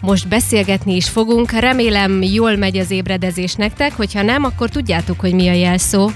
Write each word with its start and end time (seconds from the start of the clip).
most 0.00 0.28
beszélgetni 0.28 0.96
is 0.96 1.08
fogunk. 1.08 1.50
Remélem 1.52 2.22
jól 2.22 2.56
megy 2.56 2.78
az 2.78 2.90
ébredezés 2.90 3.54
nektek, 3.54 3.92
hogyha 3.92 4.22
nem, 4.22 4.44
akkor 4.44 4.68
tudjátok, 4.68 5.20
hogy 5.20 5.34
mi 5.34 5.48
a 5.48 5.52
jelszó. 5.52 6.10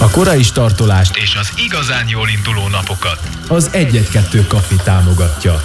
A 0.00 0.10
korai 0.10 0.42
startolást 0.42 1.16
és 1.16 1.36
az 1.40 1.52
igazán 1.66 2.08
jól 2.08 2.28
induló 2.28 2.68
napokat. 2.68 3.20
az 3.48 3.70
1-1-2 3.72 4.44
kafi 4.48 4.76
támogatja. 4.84 5.60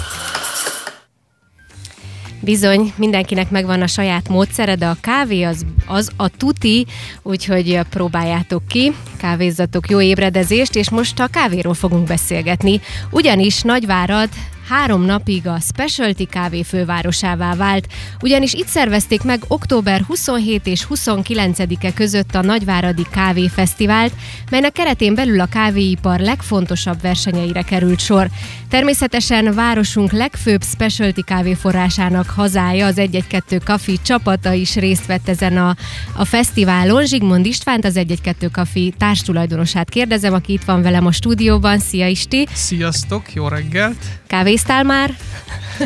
Bizony, 2.40 2.92
mindenkinek 2.96 3.50
megvan 3.50 3.82
a 3.82 3.86
saját 3.86 4.28
módszere, 4.28 4.74
de 4.74 4.86
a 4.86 4.96
kávé 5.00 5.42
az, 5.42 5.64
az 5.86 6.10
a 6.16 6.28
tuti, 6.28 6.86
úgyhogy 7.22 7.80
próbáljátok 7.90 8.62
ki, 8.68 8.92
kávézzatok 9.16 9.90
jó 9.90 10.00
ébredezést, 10.00 10.76
és 10.76 10.90
most 10.90 11.20
a 11.20 11.26
kávéról 11.26 11.74
fogunk 11.74 12.06
beszélgetni. 12.06 12.80
Ugyanis 13.10 13.62
Nagyvárad 13.62 14.28
három 14.68 15.02
napig 15.02 15.46
a 15.46 15.60
Specialty 15.60 16.24
kávé 16.24 16.62
fővárosává 16.62 17.54
vált, 17.54 17.86
ugyanis 18.20 18.52
itt 18.52 18.66
szervezték 18.66 19.22
meg 19.22 19.42
október 19.48 20.00
27 20.00 20.66
és 20.66 20.86
29-e 20.90 21.92
között 21.92 22.34
a 22.34 22.42
Nagyváradi 22.42 23.06
Kávéfesztivált, 23.10 24.12
melynek 24.50 24.72
keretén 24.72 25.14
belül 25.14 25.40
a 25.40 25.46
kávéipar 25.46 26.20
legfontosabb 26.20 27.00
versenyeire 27.00 27.62
került 27.62 28.00
sor. 28.00 28.28
Természetesen 28.74 29.54
városunk 29.54 30.12
legfőbb 30.12 30.62
specialty 30.64 31.20
kávéforrásának 31.20 32.30
hazája, 32.30 32.86
az 32.86 32.94
112 32.94 33.58
Kafi 33.64 33.98
csapata 34.02 34.52
is 34.52 34.74
részt 34.74 35.06
vett 35.06 35.28
ezen 35.28 35.56
a, 35.56 35.76
a 36.16 36.24
fesztiválon. 36.24 37.06
Zsigmond 37.06 37.46
Istvánt, 37.46 37.84
az 37.84 37.92
112 37.92 38.48
Kafi 38.48 38.94
társtulajdonosát 38.98 39.88
kérdezem, 39.88 40.32
aki 40.32 40.52
itt 40.52 40.64
van 40.64 40.82
velem 40.82 41.06
a 41.06 41.12
stúdióban. 41.12 41.78
Szia 41.78 42.06
Isti! 42.06 42.46
Sziasztok, 42.52 43.32
jó 43.32 43.48
reggelt! 43.48 44.04
Kávéztál 44.26 44.82
már? 44.82 45.16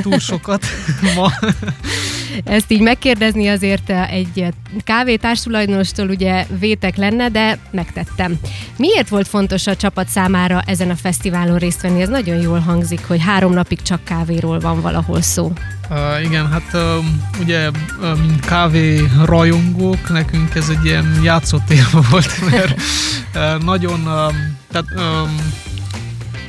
Túl 0.02 0.18
sokat 0.18 0.66
ma. 1.14 1.30
Ezt 2.44 2.72
így 2.72 2.80
megkérdezni 2.80 3.48
azért 3.48 3.90
egy 3.90 4.44
kávétárstulajdonostól 4.84 6.08
ugye 6.08 6.46
vétek 6.58 6.96
lenne, 6.96 7.28
de 7.28 7.58
megtettem. 7.70 8.38
Miért 8.76 9.08
volt 9.08 9.28
fontos 9.28 9.66
a 9.66 9.76
csapat 9.76 10.08
számára 10.08 10.62
ezen 10.66 10.90
a 10.90 10.96
fesztiválon 10.96 11.58
részt 11.58 11.82
venni? 11.82 12.00
Ez 12.00 12.08
nagyon 12.08 12.40
jól 12.40 12.58
hangzik, 12.58 13.06
hogy 13.06 13.22
három 13.22 13.52
napig 13.52 13.82
csak 13.82 14.04
kávéról 14.04 14.58
van 14.58 14.80
valahol 14.80 15.22
szó. 15.22 15.52
Uh, 15.90 16.24
igen, 16.24 16.50
hát 16.50 16.70
uh, 16.72 17.04
ugye, 17.40 17.68
uh, 17.68 18.18
mint 18.18 18.46
kávé 18.46 19.04
rajongók, 19.24 20.08
nekünk 20.08 20.54
ez 20.54 20.68
egy 20.68 20.84
ilyen 20.84 21.20
játszott 21.22 21.72
volt, 22.10 22.50
mert 22.50 22.80
uh, 23.34 23.64
nagyon, 23.64 24.00
uh, 24.00 24.32
tehát 24.70 24.86
um, 24.96 25.36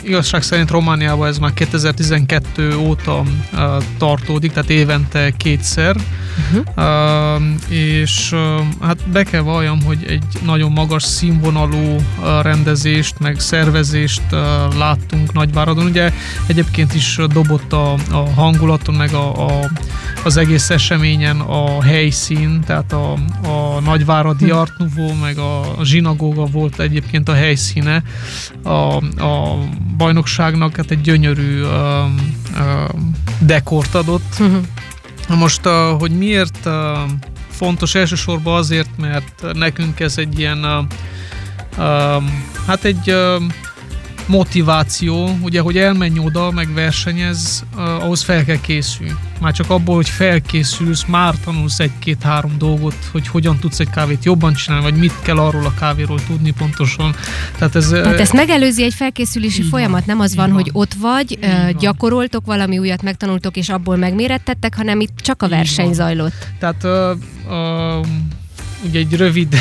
igazság 0.04 0.42
szerint 0.42 0.70
Romániában 0.70 1.28
ez 1.28 1.38
már 1.38 1.54
2012 1.54 2.76
óta 2.78 3.24
tartódik, 3.98 4.52
tehát 4.52 4.70
évente 4.70 5.32
kétszer, 5.38 5.96
uh-huh. 6.40 7.38
uh, 7.38 7.74
és 7.74 8.32
uh, 8.32 8.40
hát 8.82 9.10
be 9.10 9.24
kell 9.24 9.42
valljam, 9.42 9.84
hogy 9.84 10.06
egy 10.08 10.24
nagyon 10.46 10.72
magas 10.72 11.04
színvonalú 11.04 11.96
uh, 11.96 12.42
rendezést, 12.42 13.20
meg 13.20 13.40
szervezést 13.40 14.22
uh, 14.32 14.40
láttunk 14.78 15.34
Nagyváradon. 15.34 15.86
Ugye 15.86 16.14
egyébként 16.48 16.94
is 16.94 17.20
dobott 17.34 17.74
a, 17.74 17.94
a 18.12 18.30
hangulaton, 18.36 18.96
meg 18.96 19.14
a, 19.14 19.48
a, 19.48 19.70
az 20.24 20.38
egész 20.38 20.70
eseményen 20.70 21.40
a 21.40 21.84
helyszín, 21.84 22.62
tehát 22.66 22.94
a, 22.94 23.14
a 23.44 23.80
Nagyváradi 23.84 24.52
Art 24.52 24.78
Nouveau, 24.78 25.14
meg 25.14 25.38
a, 25.38 25.80
a 25.80 25.84
zsinagóga 25.84 26.46
volt 26.46 26.80
egyébként 26.80 27.30
a 27.30 27.34
helyszíne 27.34 28.04
a, 28.64 28.96
a 29.24 29.58
bajnokságnak 29.98 30.76
hát 30.76 30.92
egy 30.92 31.02
gyönyörű 31.02 31.62
uh, 31.62 31.70
dekort 33.40 33.96
adott. 33.96 34.36
Uh-huh. 34.40 34.64
Most, 35.36 35.66
uh, 35.66 36.00
hogy 36.00 36.12
miért 36.12 36.70
fontos 37.50 37.96
elsősorban 37.96 38.58
azért, 38.58 38.98
mert 38.98 39.46
nekünk 39.54 40.00
ez 40.00 40.18
egy 40.18 40.40
ilyen 40.40 40.88
hát 42.68 42.84
egy 42.84 43.16
motiváció, 44.30 45.38
ugye, 45.42 45.62
hogy 45.62 45.78
elmenj 45.78 46.20
oda, 46.20 46.52
meg 46.52 46.74
versenyez, 46.74 47.64
ahhoz 47.76 48.22
fel 48.22 48.46
kell 48.46 48.62
készülni. 48.62 49.16
Már 49.42 49.54
csak 49.54 49.70
abból, 49.70 49.96
hogy 49.96 50.10
felkészülsz, 50.10 51.06
már 51.06 51.36
tanulsz 51.44 51.80
egy-két-három 51.80 52.58
dolgot, 52.58 52.96
hogy 53.12 53.28
hogyan 53.28 53.60
tudsz 53.60 53.80
egy 53.80 53.90
kávét 53.90 54.26
jobban 54.26 54.54
csinálni, 54.54 54.84
vagy 54.84 55.00
mit 55.00 55.14
kell 55.22 55.38
arról 55.38 55.66
a 55.66 55.74
kávéról 55.80 56.20
tudni 56.28 56.52
pontosan. 56.52 57.16
Tehát, 57.58 57.76
ez, 57.76 57.88
Tehát 57.88 58.20
ezt 58.20 58.34
megelőzi 58.34 58.84
egy 58.84 58.94
felkészülési 58.94 59.64
folyamat, 59.64 60.06
van, 60.06 60.16
nem 60.16 60.20
az 60.20 60.36
van, 60.36 60.46
van, 60.46 60.56
hogy 60.56 60.70
ott 60.74 60.94
vagy, 60.94 61.38
uh, 61.42 61.70
gyakoroltok 61.70 62.46
valami 62.46 62.78
újat, 62.78 63.02
megtanultok, 63.02 63.58
és 63.58 63.70
abból 63.70 63.96
megmérettettek, 63.96 64.76
hanem 64.76 65.00
itt 65.00 65.18
csak 65.22 65.42
a 65.42 65.48
verseny 65.48 65.86
van. 65.86 65.94
zajlott. 65.94 66.48
Tehát 66.60 66.84
uh, 66.84 66.92
uh, 67.48 68.06
ugye 68.88 69.00
egy 69.00 69.16
rövid 69.16 69.56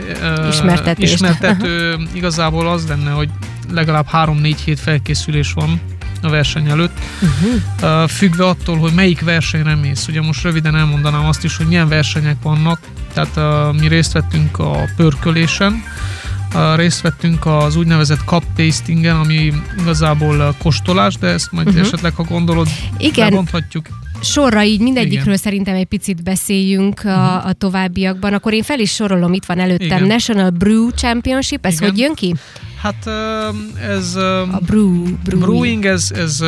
ismertető 0.50 1.96
igazából 2.12 2.68
az 2.68 2.86
lenne, 2.88 3.10
hogy 3.10 3.28
legalább 3.70 4.06
3-4 4.12 4.56
hét 4.64 4.80
felkészülés 4.80 5.52
van 5.52 5.80
a 6.22 6.28
verseny 6.28 6.68
előtt, 6.68 6.98
uh-huh. 7.20 8.08
függve 8.08 8.46
attól, 8.46 8.76
hogy 8.76 8.92
melyik 8.92 9.20
versenyre 9.20 9.74
mész. 9.74 10.08
Ugye 10.08 10.20
most 10.22 10.42
röviden 10.42 10.76
elmondanám 10.76 11.24
azt 11.24 11.44
is, 11.44 11.56
hogy 11.56 11.66
milyen 11.66 11.88
versenyek 11.88 12.36
vannak. 12.42 12.78
Tehát 13.12 13.36
uh, 13.36 13.80
mi 13.80 13.88
részt 13.88 14.12
vettünk 14.12 14.58
a 14.58 14.88
pörkölésen, 14.96 15.82
uh, 16.54 16.76
részt 16.76 17.00
vettünk 17.00 17.46
az 17.46 17.76
úgynevezett 17.76 18.24
cup 18.24 18.44
tastingen, 18.56 19.16
ami 19.16 19.52
igazából 19.78 20.54
kóstolás, 20.58 21.14
de 21.16 21.26
ezt 21.26 21.52
majd 21.52 21.66
uh-huh. 21.66 21.82
esetleg, 21.82 22.14
ha 22.14 22.22
gondolod, 22.22 22.68
Igen. 22.98 23.28
lebonthatjuk 23.28 23.86
sorra 24.22 24.62
így 24.62 24.80
mindegyikről 24.80 25.22
Igen. 25.22 25.36
szerintem 25.36 25.74
egy 25.74 25.86
picit 25.86 26.22
beszéljünk 26.22 27.00
a, 27.04 27.08
uh-huh. 27.08 27.46
a 27.46 27.52
továbbiakban. 27.52 28.32
Akkor 28.32 28.52
én 28.52 28.62
fel 28.62 28.78
is 28.78 28.90
sorolom, 28.94 29.32
itt 29.32 29.44
van 29.44 29.58
előttem 29.58 29.86
Igen. 29.86 30.06
National 30.06 30.50
Brew 30.50 30.90
Championship, 30.90 31.66
ez 31.66 31.74
Igen. 31.74 31.88
hogy 31.88 31.98
jön 31.98 32.14
ki? 32.14 32.34
Hát 32.82 33.06
ez... 33.88 34.14
A 34.14 34.60
brew, 34.66 35.02
brewing. 35.24 35.44
brewing, 35.44 35.84
ez, 35.84 36.10
ez, 36.14 36.42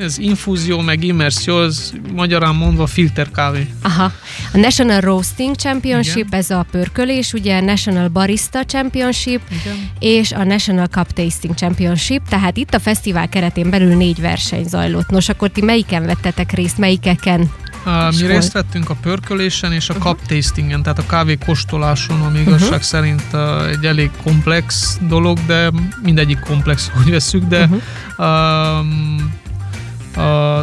ez 0.00 0.18
infúzió, 0.18 0.80
meg 0.80 1.04
immersió, 1.04 1.62
ez 1.62 1.92
magyarán 2.12 2.54
mondva 2.54 2.86
filter 2.86 3.30
kávé. 3.30 3.66
Aha. 3.82 4.12
A 4.52 4.56
National 4.56 5.00
Roasting 5.00 5.56
Championship, 5.56 6.26
Igen. 6.26 6.38
ez 6.40 6.50
a 6.50 6.66
pörkölés, 6.70 7.32
ugye 7.32 7.60
National 7.60 8.08
Barista 8.08 8.64
Championship, 8.64 9.40
Igen. 9.50 9.90
és 9.98 10.32
a 10.32 10.44
National 10.44 10.86
Cup 10.86 11.12
Tasting 11.12 11.54
Championship, 11.54 12.22
tehát 12.28 12.56
itt 12.56 12.74
a 12.74 12.78
fesztivál 12.78 13.28
keretén 13.28 13.70
belül 13.70 13.96
négy 13.96 14.20
verseny 14.20 14.64
zajlott. 14.68 15.08
Nos, 15.08 15.28
akkor 15.28 15.50
ti 15.50 15.60
melyiken 15.62 16.06
vettetek 16.06 16.52
részt, 16.52 16.78
melyikeken 16.78 17.50
Uh, 17.86 18.20
mi 18.20 18.26
részt 18.26 18.52
vettünk 18.52 18.90
a 18.90 18.94
pörkölésen 18.94 19.72
és 19.72 19.88
a 19.88 19.94
uh-huh. 19.94 20.08
cup 20.08 20.26
tastingen, 20.26 20.82
tehát 20.82 20.98
a 20.98 21.06
kávé 21.06 21.38
kóstoláson, 21.46 22.20
ami 22.20 22.38
igazság 22.38 22.68
uh-huh. 22.68 22.80
szerint 22.80 23.22
uh, 23.32 23.68
egy 23.68 23.84
elég 23.84 24.10
komplex 24.22 24.98
dolog, 25.08 25.38
de 25.46 25.70
mindegyik 26.02 26.38
komplex, 26.38 26.88
hogy 26.94 27.10
veszük, 27.10 27.44
de 27.44 27.68
uh-huh. 28.16 28.80
um, 28.80 29.32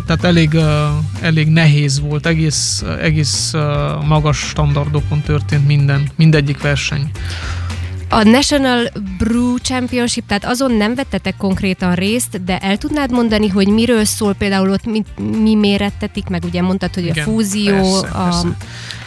Tehát 0.06 0.24
elég, 0.24 0.54
uh, 0.54 0.64
elég 1.22 1.48
nehéz 1.48 2.00
volt, 2.00 2.26
egész, 2.26 2.84
egész 3.02 3.54
uh, 3.54 3.62
magas 4.06 4.38
standardokon 4.38 5.22
történt 5.22 5.68
minden, 5.68 6.10
mindegyik 6.16 6.62
verseny. 6.62 7.12
A 8.14 8.24
National 8.24 8.92
Brew 9.18 9.58
Championship, 9.58 10.26
tehát 10.28 10.46
azon 10.46 10.72
nem 10.72 10.96
vettetek 10.96 11.36
konkrétan 11.38 11.94
részt, 11.96 12.44
de 12.44 12.58
el 12.58 12.78
tudnád 12.78 13.12
mondani, 13.12 13.48
hogy 13.48 13.68
miről 13.68 14.06
szól 14.06 14.34
például 14.34 14.70
ott, 14.70 14.86
mi, 14.86 15.04
mi 15.42 15.56
mérettetik, 15.56 16.28
meg 16.28 16.44
ugye 16.44 16.62
mondtad, 16.62 16.94
hogy 16.94 17.04
Igen, 17.04 17.28
a 17.28 17.30
fúzió, 17.30 17.74
persze, 17.74 18.08
a... 18.08 18.24
Persze. 18.24 18.48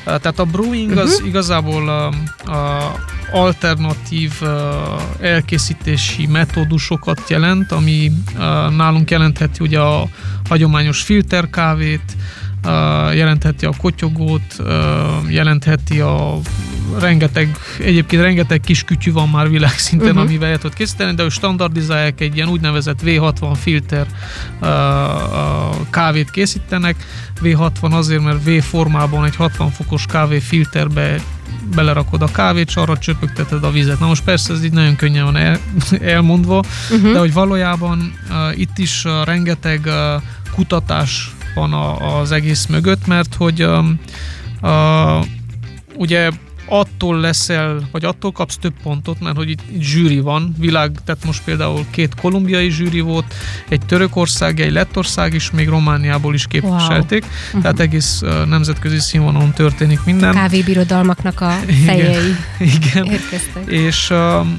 Tehát 0.05 0.39
a 0.39 0.45
brewing 0.45 0.89
uh-huh. 0.89 1.03
az 1.03 1.19
mhm. 1.19 1.29
igazából 1.29 1.89
a, 1.89 2.07
a 2.51 2.95
alternatív 3.33 4.33
elkészítési 5.21 6.27
metódusokat 6.27 7.21
jelent, 7.29 7.73
ami 7.73 8.13
nálunk 8.77 9.11
jelentheti 9.11 9.65
ugye 9.65 9.81
a 9.81 10.09
hagyományos 10.49 11.03
filterkávét, 11.03 12.17
jelentheti 13.13 13.65
a 13.67 13.73
kotyogót, 13.79 14.63
jelentheti 15.29 16.01
a 16.01 16.39
rengeteg, 16.99 17.57
egyébként 17.81 18.23
rengeteg 18.23 18.61
kis 18.61 18.83
kütyű 18.83 19.13
van 19.13 19.29
már 19.29 19.51
világszinten, 19.51 20.09
uh-huh. 20.09 20.23
amivel 20.23 20.51
el 20.51 20.57
tudod 20.57 20.77
készíteni, 20.77 21.15
de 21.15 21.23
ő 21.23 21.29
standardizálják 21.29 22.21
egy 22.21 22.37
ilyen 22.37 22.49
úgynevezett 22.49 22.99
V60 23.05 23.57
filter 23.61 24.07
uh, 24.61 24.69
kávét 25.91 26.31
készítenek. 26.31 26.97
V60 27.43 27.91
azért, 27.91 28.23
mert 28.23 28.45
V 28.45 28.63
formában 28.63 29.25
egy 29.25 29.37
60 29.37 29.71
fokos 29.71 30.07
kávé 30.07 30.39
filterbe 30.39 31.21
belerakod 31.75 32.23
a 32.23 32.27
kávét, 32.27 32.69
és 32.69 32.77
arra 32.77 32.99
csöpögteted 32.99 33.65
a 33.65 33.71
vizet. 33.71 33.99
Na 33.99 34.07
most 34.07 34.25
persze 34.25 34.53
ez 34.53 34.65
így 34.65 34.73
nagyon 34.73 34.97
könnyen 34.97 35.25
van 35.25 35.37
el, 35.37 35.59
elmondva, 36.15 36.65
uh-huh. 36.91 37.13
de 37.13 37.19
hogy 37.19 37.33
valójában 37.33 38.15
uh, 38.29 38.59
itt 38.59 38.79
is 38.79 39.05
uh, 39.05 39.25
rengeteg 39.25 39.81
uh, 39.85 40.23
kutatás 40.55 41.35
van 41.55 41.73
a, 41.73 42.19
az 42.19 42.33
egész 42.33 42.67
mögött, 42.67 43.07
mert 43.07 43.35
hogy 43.35 43.63
um, 43.63 44.01
uh, 44.63 45.25
ugye 45.95 46.31
attól 46.69 47.21
leszel, 47.21 47.89
vagy 47.91 48.05
attól 48.05 48.33
kapsz 48.33 48.57
több 48.57 48.75
pontot, 48.83 49.21
mert 49.21 49.37
hogy 49.37 49.51
itt, 49.51 49.61
itt 49.71 49.83
zsűri 49.83 50.21
van, 50.21 50.55
világ, 50.59 50.91
tehát 51.05 51.25
most 51.25 51.43
például 51.45 51.85
két 51.91 52.15
kolumbiai 52.15 52.71
zsűri 52.71 53.01
volt, 53.01 53.35
egy 53.69 53.81
Törökország, 53.87 54.61
egy 54.61 54.73
Lettország 54.73 55.35
is, 55.35 55.51
még 55.51 55.69
Romániából 55.69 56.35
is 56.35 56.47
képviselték, 56.47 57.23
wow. 57.23 57.33
Mhm. 57.53 57.61
tehát 57.61 57.81
egész 57.81 58.23
uh, 58.23 58.47
nemzetközi 58.47 58.99
színvonalon 58.99 59.53
történik 59.53 60.05
minden. 60.05 60.35
Kávébirodalmaknak 60.35 61.41
a 61.41 61.51
fejei 61.87 62.35
Igen. 62.77 63.05
érkeztek. 63.05 63.67
És 63.67 64.11
um, 64.11 64.59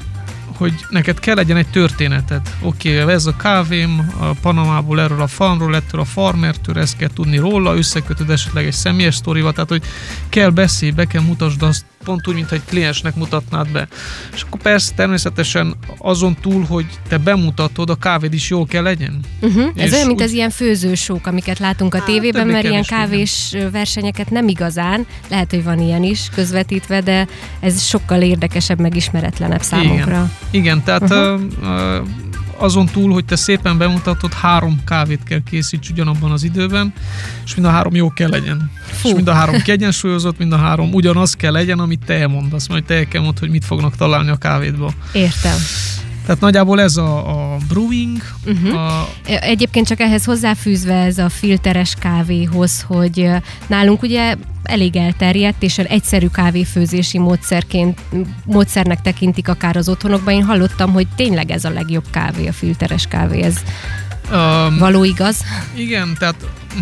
hogy 0.58 0.74
neked 0.90 1.18
kell 1.18 1.34
legyen 1.34 1.56
egy 1.56 1.66
történeted. 1.66 2.40
Oké, 2.60 3.00
okay, 3.00 3.14
ez 3.14 3.26
a 3.26 3.36
kávém, 3.36 4.12
a 4.18 4.24
Panamából 4.24 5.00
erről 5.00 5.22
a 5.22 5.26
farmról, 5.26 5.76
ettől 5.76 6.00
a 6.00 6.04
farmertől, 6.04 6.78
ezt 6.78 6.96
kell 6.96 7.08
tudni 7.14 7.36
róla, 7.36 7.76
összekötöd 7.76 8.30
esetleg 8.30 8.66
egy 8.66 8.72
személyes 8.72 9.14
sztorival, 9.14 9.52
tehát 9.52 9.68
hogy 9.68 9.82
kell 10.28 10.50
beszélni, 10.50 10.94
be 10.94 11.04
kell 11.04 11.22
mutasd 11.22 11.62
azt 11.62 11.84
pont 12.08 12.28
úgy, 12.28 12.34
mint 12.34 12.52
egy 12.52 12.62
kliensnek 12.68 13.14
mutatnád 13.14 13.68
be. 13.72 13.88
És 14.34 14.42
akkor 14.42 14.60
persze 14.60 14.92
természetesen 14.94 15.74
azon 15.98 16.36
túl, 16.40 16.64
hogy 16.64 16.86
te 17.08 17.18
bemutatod, 17.18 17.90
a 17.90 17.94
kávéd 17.94 18.32
is 18.32 18.50
jól 18.50 18.66
kell 18.66 18.82
legyen. 18.82 19.20
Uh-huh. 19.40 19.70
Ez 19.76 19.92
olyan, 19.92 20.06
mint 20.06 20.18
úgy- 20.20 20.26
az 20.26 20.32
ilyen 20.32 20.50
főzősók, 20.50 21.26
amiket 21.26 21.58
látunk 21.58 21.94
a 21.94 21.98
Hát, 21.98 22.06
tévében, 22.06 22.46
mert 22.46 22.64
ilyen 22.64 22.82
többé-kevésbé 22.82 23.16
igen. 23.16 23.56
kávés 23.56 23.70
versenyeket 23.72 24.30
nem 24.30 24.48
igazán, 24.48 25.06
lehet, 25.28 25.50
hogy 25.50 25.64
van 25.64 25.78
ilyen 25.80 26.02
is 26.02 26.28
közvetítve, 26.34 27.00
de 27.00 27.26
ez 27.60 27.82
sokkal 27.82 28.20
érdekesebb, 28.22 28.80
meg 28.80 28.96
ismeretlenebb 28.96 29.62
számunkra. 29.62 30.30
Igen, 30.50 30.82
tehát 30.84 31.02
Uh-huh. 31.02 31.40
uh-huh. 31.62 32.06
Azon 32.58 32.86
túl, 32.86 33.12
hogy 33.12 33.24
te 33.24 33.36
szépen 33.36 33.78
bemutatod, 33.78 34.32
három 34.32 34.80
kávét 34.86 35.22
kell 35.24 35.42
készíts 35.50 35.90
ugyanabban 35.90 36.30
az 36.30 36.42
időben, 36.42 36.92
és 37.44 37.54
mind 37.54 37.66
a 37.66 37.70
három 37.70 37.94
jó 37.94 38.10
kell 38.10 38.28
legyen. 38.28 38.70
Fú. 38.84 39.08
És 39.08 39.14
mind 39.14 39.28
a 39.28 39.32
három 39.32 39.62
kiegyensúlyozott, 39.62 40.38
mind 40.38 40.52
a 40.52 40.56
három 40.56 40.92
ugyanaz 40.92 41.34
kell 41.34 41.52
legyen, 41.52 41.78
amit 41.78 42.04
te 42.06 42.14
elmondasz, 42.14 42.68
majd 42.68 42.84
te 42.84 42.94
el 42.94 43.08
kell 43.08 43.22
mondd, 43.22 43.38
hogy 43.38 43.50
mit 43.50 43.64
fognak 43.64 43.96
találni 43.96 44.30
a 44.30 44.36
kávédba. 44.36 44.92
Értem. 45.12 45.58
Tehát 46.26 46.40
nagyjából 46.40 46.80
ez 46.80 46.96
a, 46.96 47.47
a 47.47 47.47
brewing, 47.68 48.16
Uh-huh. 48.46 48.74
a, 48.74 49.08
Egyébként 49.24 49.86
csak 49.86 50.00
ehhez 50.00 50.24
hozzáfűzve 50.24 50.94
ez 50.94 51.18
a 51.18 51.28
filteres 51.28 51.94
kávéhoz, 52.00 52.84
hogy 52.86 53.30
nálunk 53.66 54.02
ugye 54.02 54.36
elég 54.62 54.96
elterjedt, 54.96 55.62
és 55.62 55.78
egyszerű 55.78 56.26
kávéfőzési 56.26 57.18
módszerként, 57.18 58.00
módszernek 58.44 59.00
tekintik 59.00 59.48
akár 59.48 59.76
az 59.76 59.88
otthonokban. 59.88 60.34
Én 60.34 60.44
hallottam, 60.44 60.92
hogy 60.92 61.06
tényleg 61.16 61.50
ez 61.50 61.64
a 61.64 61.70
legjobb 61.70 62.04
kávé, 62.10 62.46
a 62.46 62.52
filteres 62.52 63.06
kávé. 63.06 63.42
Ez 63.42 63.56
a 64.30 64.78
való 64.78 65.04
igaz? 65.04 65.44
igen, 65.74 66.16
tehát 66.18 66.36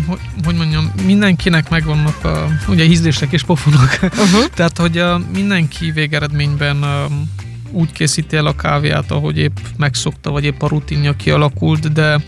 hogy, 0.07 0.19
hogy 0.43 0.55
mondjam, 0.55 0.91
mindenkinek 1.05 1.69
megvannak 1.69 2.23
a, 2.23 2.47
ugye 2.67 2.83
ízlések 2.83 3.31
és 3.31 3.43
pofonok. 3.43 3.97
Uh-huh. 4.01 4.45
Tehát, 4.55 4.77
hogy 4.77 4.99
uh, 4.99 5.21
mindenki 5.33 5.91
végeredményben 5.91 6.83
um, 6.83 7.31
úgy 7.71 7.91
készíti 7.91 8.35
el 8.35 8.45
a 8.45 8.55
kávéját, 8.55 9.11
ahogy 9.11 9.37
épp 9.37 9.57
megszokta, 9.77 10.31
vagy 10.31 10.43
épp 10.43 10.61
a 10.61 10.67
rutinja 10.67 11.13
kialakult, 11.13 11.93
de 11.93 12.21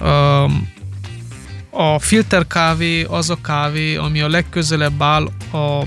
um, 0.00 0.68
a 1.70 1.98
filter 1.98 2.46
kávé 2.46 3.02
az 3.02 3.30
a 3.30 3.38
kávé, 3.42 3.96
ami 3.96 4.20
a 4.20 4.28
legközelebb 4.28 5.02
áll 5.02 5.28
a, 5.50 5.80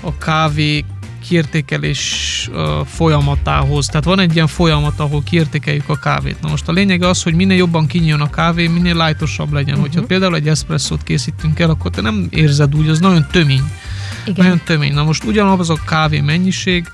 a 0.00 0.18
kávé 0.18 0.84
kiértékelés 1.28 2.50
folyamatához. 2.86 3.86
Tehát 3.86 4.04
van 4.04 4.18
egy 4.18 4.34
ilyen 4.34 4.46
folyamat, 4.46 5.00
ahol 5.00 5.22
kiértékeljük 5.22 5.88
a 5.88 5.96
kávét. 5.96 6.40
Na 6.40 6.48
most 6.48 6.68
a 6.68 6.72
lényeg 6.72 7.02
az, 7.02 7.22
hogy 7.22 7.34
minél 7.34 7.56
jobban 7.56 7.86
kinyíljon 7.86 8.20
a 8.20 8.30
kávé, 8.30 8.66
minél 8.66 9.04
lightosabb 9.04 9.52
legyen. 9.52 9.74
Uh-huh. 9.74 9.88
Hogyha 9.88 10.06
például 10.06 10.34
egy 10.34 10.48
espresszót 10.48 11.02
készítünk 11.02 11.58
el, 11.58 11.70
akkor 11.70 11.90
te 11.90 12.00
nem 12.00 12.26
érzed 12.30 12.74
úgy, 12.74 12.88
az 12.88 13.00
nagyon 13.00 13.26
tömény. 13.30 13.62
Igen. 14.26 14.44
Nagyon 14.44 14.60
tömény. 14.64 14.94
Na 14.94 15.04
most 15.04 15.24
ugyanaz 15.24 15.70
a 15.70 15.78
kávé 15.86 16.20
mennyiség, 16.20 16.90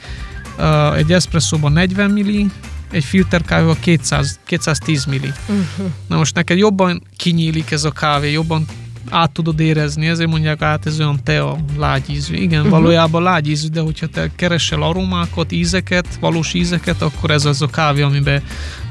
egy 0.97 1.13
eszpresszóban 1.13 1.73
40 1.73 2.11
milli, 2.11 2.47
egy 2.91 3.05
filter 3.05 3.43
kávéval 3.43 3.77
200, 3.81 4.39
210 4.45 5.05
milli. 5.05 5.33
Uh-huh. 5.49 5.93
Na 6.09 6.17
most 6.17 6.35
neked 6.35 6.59
jobban 6.59 7.03
kinyílik 7.17 7.71
ez 7.71 7.85
a 7.85 7.91
kávé, 7.91 8.33
jobban 8.33 8.65
át 9.11 9.31
tudod 9.31 9.61
érezni, 9.61 10.07
ezért 10.07 10.31
mondják 10.31 10.63
át, 10.63 10.87
ez 10.87 11.01
olyan 11.01 11.21
tea, 11.25 11.59
lágyízű. 11.77 12.35
Igen, 12.35 12.59
uh-huh. 12.59 12.79
valójában 12.79 13.23
lágyízű, 13.23 13.69
de 13.69 13.81
hogyha 13.81 14.07
te 14.07 14.31
keresel 14.37 14.83
aromákat, 14.83 15.53
ízeket, 15.53 16.07
valós 16.21 16.55
ízeket, 16.55 17.03
akkor 17.03 17.31
ez 17.31 17.45
az 17.45 17.63
a 17.63 17.67
kávé, 17.67 18.03
amiben 18.03 18.43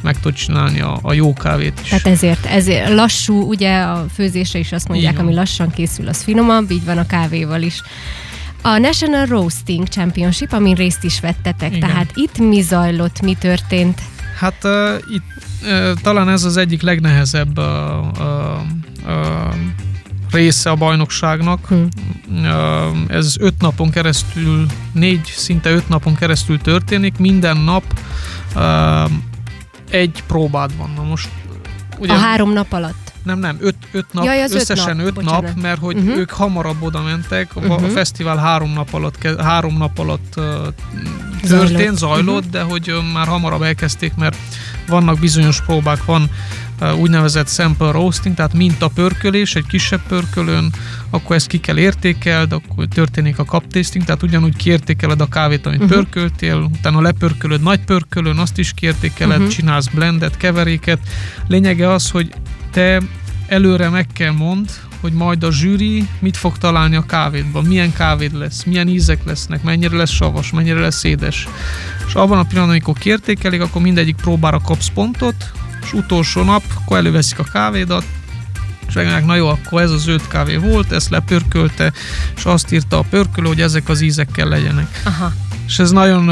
meg 0.02 0.20
tudod 0.20 0.38
csinálni 0.38 0.80
a, 0.80 1.00
a 1.02 1.14
jó 1.14 1.34
kávét 1.34 1.80
is. 1.84 1.90
Tehát 1.90 2.08
ezért, 2.08 2.46
ezért 2.46 2.90
lassú, 2.90 3.42
ugye 3.42 3.80
a 3.80 4.06
főzésre 4.14 4.60
is 4.60 4.72
azt 4.72 4.88
mondják, 4.88 5.20
ami 5.20 5.34
lassan 5.34 5.72
készül, 5.72 6.08
az 6.08 6.24
finomabb, 6.24 6.72
így 6.72 6.86
van 6.86 6.98
a 6.98 7.06
kávéval 7.06 7.62
is. 7.62 7.82
A 8.62 8.78
National 8.78 9.26
Roasting 9.26 9.88
Championship, 9.88 10.54
amin 10.54 10.76
részt 10.76 11.04
is 11.04 11.20
vettetek, 11.20 11.76
Igen. 11.76 11.90
tehát 11.90 12.12
itt 12.16 12.38
mi 12.38 12.62
zajlott, 12.62 13.22
mi 13.22 13.34
történt? 13.34 14.02
Hát 14.40 14.64
uh, 14.64 14.94
itt 15.14 15.24
uh, 15.64 16.02
talán 16.02 16.30
ez 16.30 16.44
az 16.44 16.58
egyik 16.58 16.82
legnehezebb 16.82 17.58
uh, 17.58 17.66
uh, 18.20 18.62
uh, 19.06 19.56
része 20.32 20.70
a 20.70 20.76
bajnokságnak. 20.76 21.68
Hm. 21.68 21.84
Uh, 22.30 22.48
ez 23.08 23.36
öt 23.40 23.62
napon 23.62 23.90
keresztül, 23.90 24.66
négy, 24.92 25.26
szinte 25.26 25.70
öt 25.70 25.90
napon 25.90 26.16
keresztül 26.16 26.62
történik. 26.62 27.18
Minden 27.18 27.58
nap 27.58 27.84
uh, 28.56 29.12
egy 29.90 30.24
próbád 30.28 30.78
van. 30.78 30.90
Na 30.96 31.04
most 31.04 31.30
Ugye, 32.00 32.14
a 32.14 32.18
három 32.18 32.54
nap 32.54 32.74
alatt. 32.74 33.07
Nem, 33.28 33.40
nem, 33.40 33.58
öt, 33.60 33.76
öt 33.92 34.06
nap, 34.12 34.26
Jaj, 34.26 34.42
az 34.42 34.52
öt 34.52 34.62
összesen 34.62 34.96
nap, 34.98 35.06
öt 35.06 35.14
bocsánat. 35.14 35.42
nap, 35.42 35.62
mert 35.62 35.80
hogy 35.80 35.96
Mhm. 35.96 36.08
ők 36.10 36.30
hamarabb 36.32 36.82
oda 36.82 37.02
mentek, 37.02 37.52
uh-huh. 37.56 37.74
a 37.74 37.80
Mhm. 37.80 37.90
fesztivál 37.90 38.38
három 38.38 38.74
nap 38.74 38.94
alatt, 38.94 39.28
három 39.40 39.78
nap 39.78 40.00
alatt 40.00 40.34
uh, 40.38 40.44
történt, 41.48 41.98
zajlott, 41.98 42.44
Mhm. 42.44 42.52
de 42.52 42.62
hogy 42.62 42.92
uh, 42.92 43.12
már 43.14 43.28
hamarabb 43.28 43.62
elkezdték, 43.62 44.16
mert 44.16 44.38
vannak 44.88 45.20
bizonyos 45.20 45.62
próbák, 45.62 46.06
van 46.06 46.30
uh, 46.82 47.00
úgynevezett 47.00 47.50
sample 47.50 47.92
roasting, 47.92 48.36
tehát 48.36 48.54
mintapörkölés, 48.54 49.56
egy 49.56 49.66
kisebb 49.66 50.02
pörkölőn, 50.08 50.72
akkor 51.10 51.36
ezt 51.36 51.48
ki 51.48 51.60
kell 51.60 51.78
értékeld, 51.78 52.52
akkor 52.52 52.86
történik 52.86 53.40
a 53.40 53.44
cup 53.44 53.68
tasting, 53.72 54.06
tehát 54.06 54.24
ugyanúgy 54.24 54.56
kiértékeled 54.56 55.22
a 55.22 55.26
kávét, 55.28 55.66
amit 55.66 55.82
uh-huh. 55.82 55.96
pörköltél, 55.98 56.56
utána 56.58 57.02
lepörkölöd 57.02 57.62
nagy 57.62 57.80
pörkölőn, 57.80 58.38
azt 58.38 58.58
is 58.58 58.74
kiértékeled, 58.74 59.38
uh-huh. 59.38 59.52
csinálsz 59.54 59.88
blendet, 59.88 60.38
keveréket. 60.38 61.00
Lényege 61.48 61.92
az, 61.92 62.10
hogy 62.10 62.34
te 62.78 63.02
előre 63.48 63.90
meg 63.90 64.08
kell 64.14 64.32
mond, 64.32 64.70
hogy 65.02 65.14
majd 65.14 65.44
a 65.44 65.52
zsűri 65.52 66.08
mit 66.20 66.38
fog 66.38 66.58
találni 66.58 66.96
a 66.96 67.06
kávédban, 67.06 67.64
milyen 67.64 67.94
kávéd 67.94 68.34
lesz, 68.34 68.64
milyen 68.64 68.88
ízek 68.88 69.24
lesznek, 69.26 69.64
mennyire 69.64 69.96
lesz 69.96 70.12
savas, 70.12 70.52
mennyire 70.52 70.80
lesz 70.80 71.04
édes. 71.04 71.48
És 72.08 72.14
abban 72.14 72.38
a 72.38 72.44
pillanatban, 72.44 72.70
amikor 72.70 72.98
kiértékelik, 72.98 73.62
akkor 73.62 73.82
mindegyik 73.82 74.16
próbára 74.16 74.60
kapsz 74.60 74.90
pontot, 74.94 75.52
és 75.84 75.94
utolsó 75.94 76.44
nap, 76.44 76.64
akkor 76.76 76.98
előveszik 76.98 77.40
a 77.40 77.44
kávédat, 77.44 78.06
és 78.88 78.94
megmondják, 78.94 79.26
na 79.26 79.36
jó, 79.36 79.48
akkor 79.48 79.82
ez 79.82 79.92
a 79.92 79.98
zöld 79.98 80.28
kávé 80.28 80.56
volt, 80.56 80.92
ezt 80.92 81.10
lepörkölte, 81.10 81.94
és 82.36 82.46
azt 82.46 82.72
írta 82.72 82.98
a 82.98 83.06
pörkölő, 83.10 83.48
hogy 83.48 83.62
ezek 83.62 83.90
az 83.90 84.02
ízek 84.02 84.32
kell 84.32 84.50
legyenek. 84.50 85.02
Aha. 85.04 85.34
És 85.68 85.80
ez 85.80 85.92
nagyon, 85.92 86.24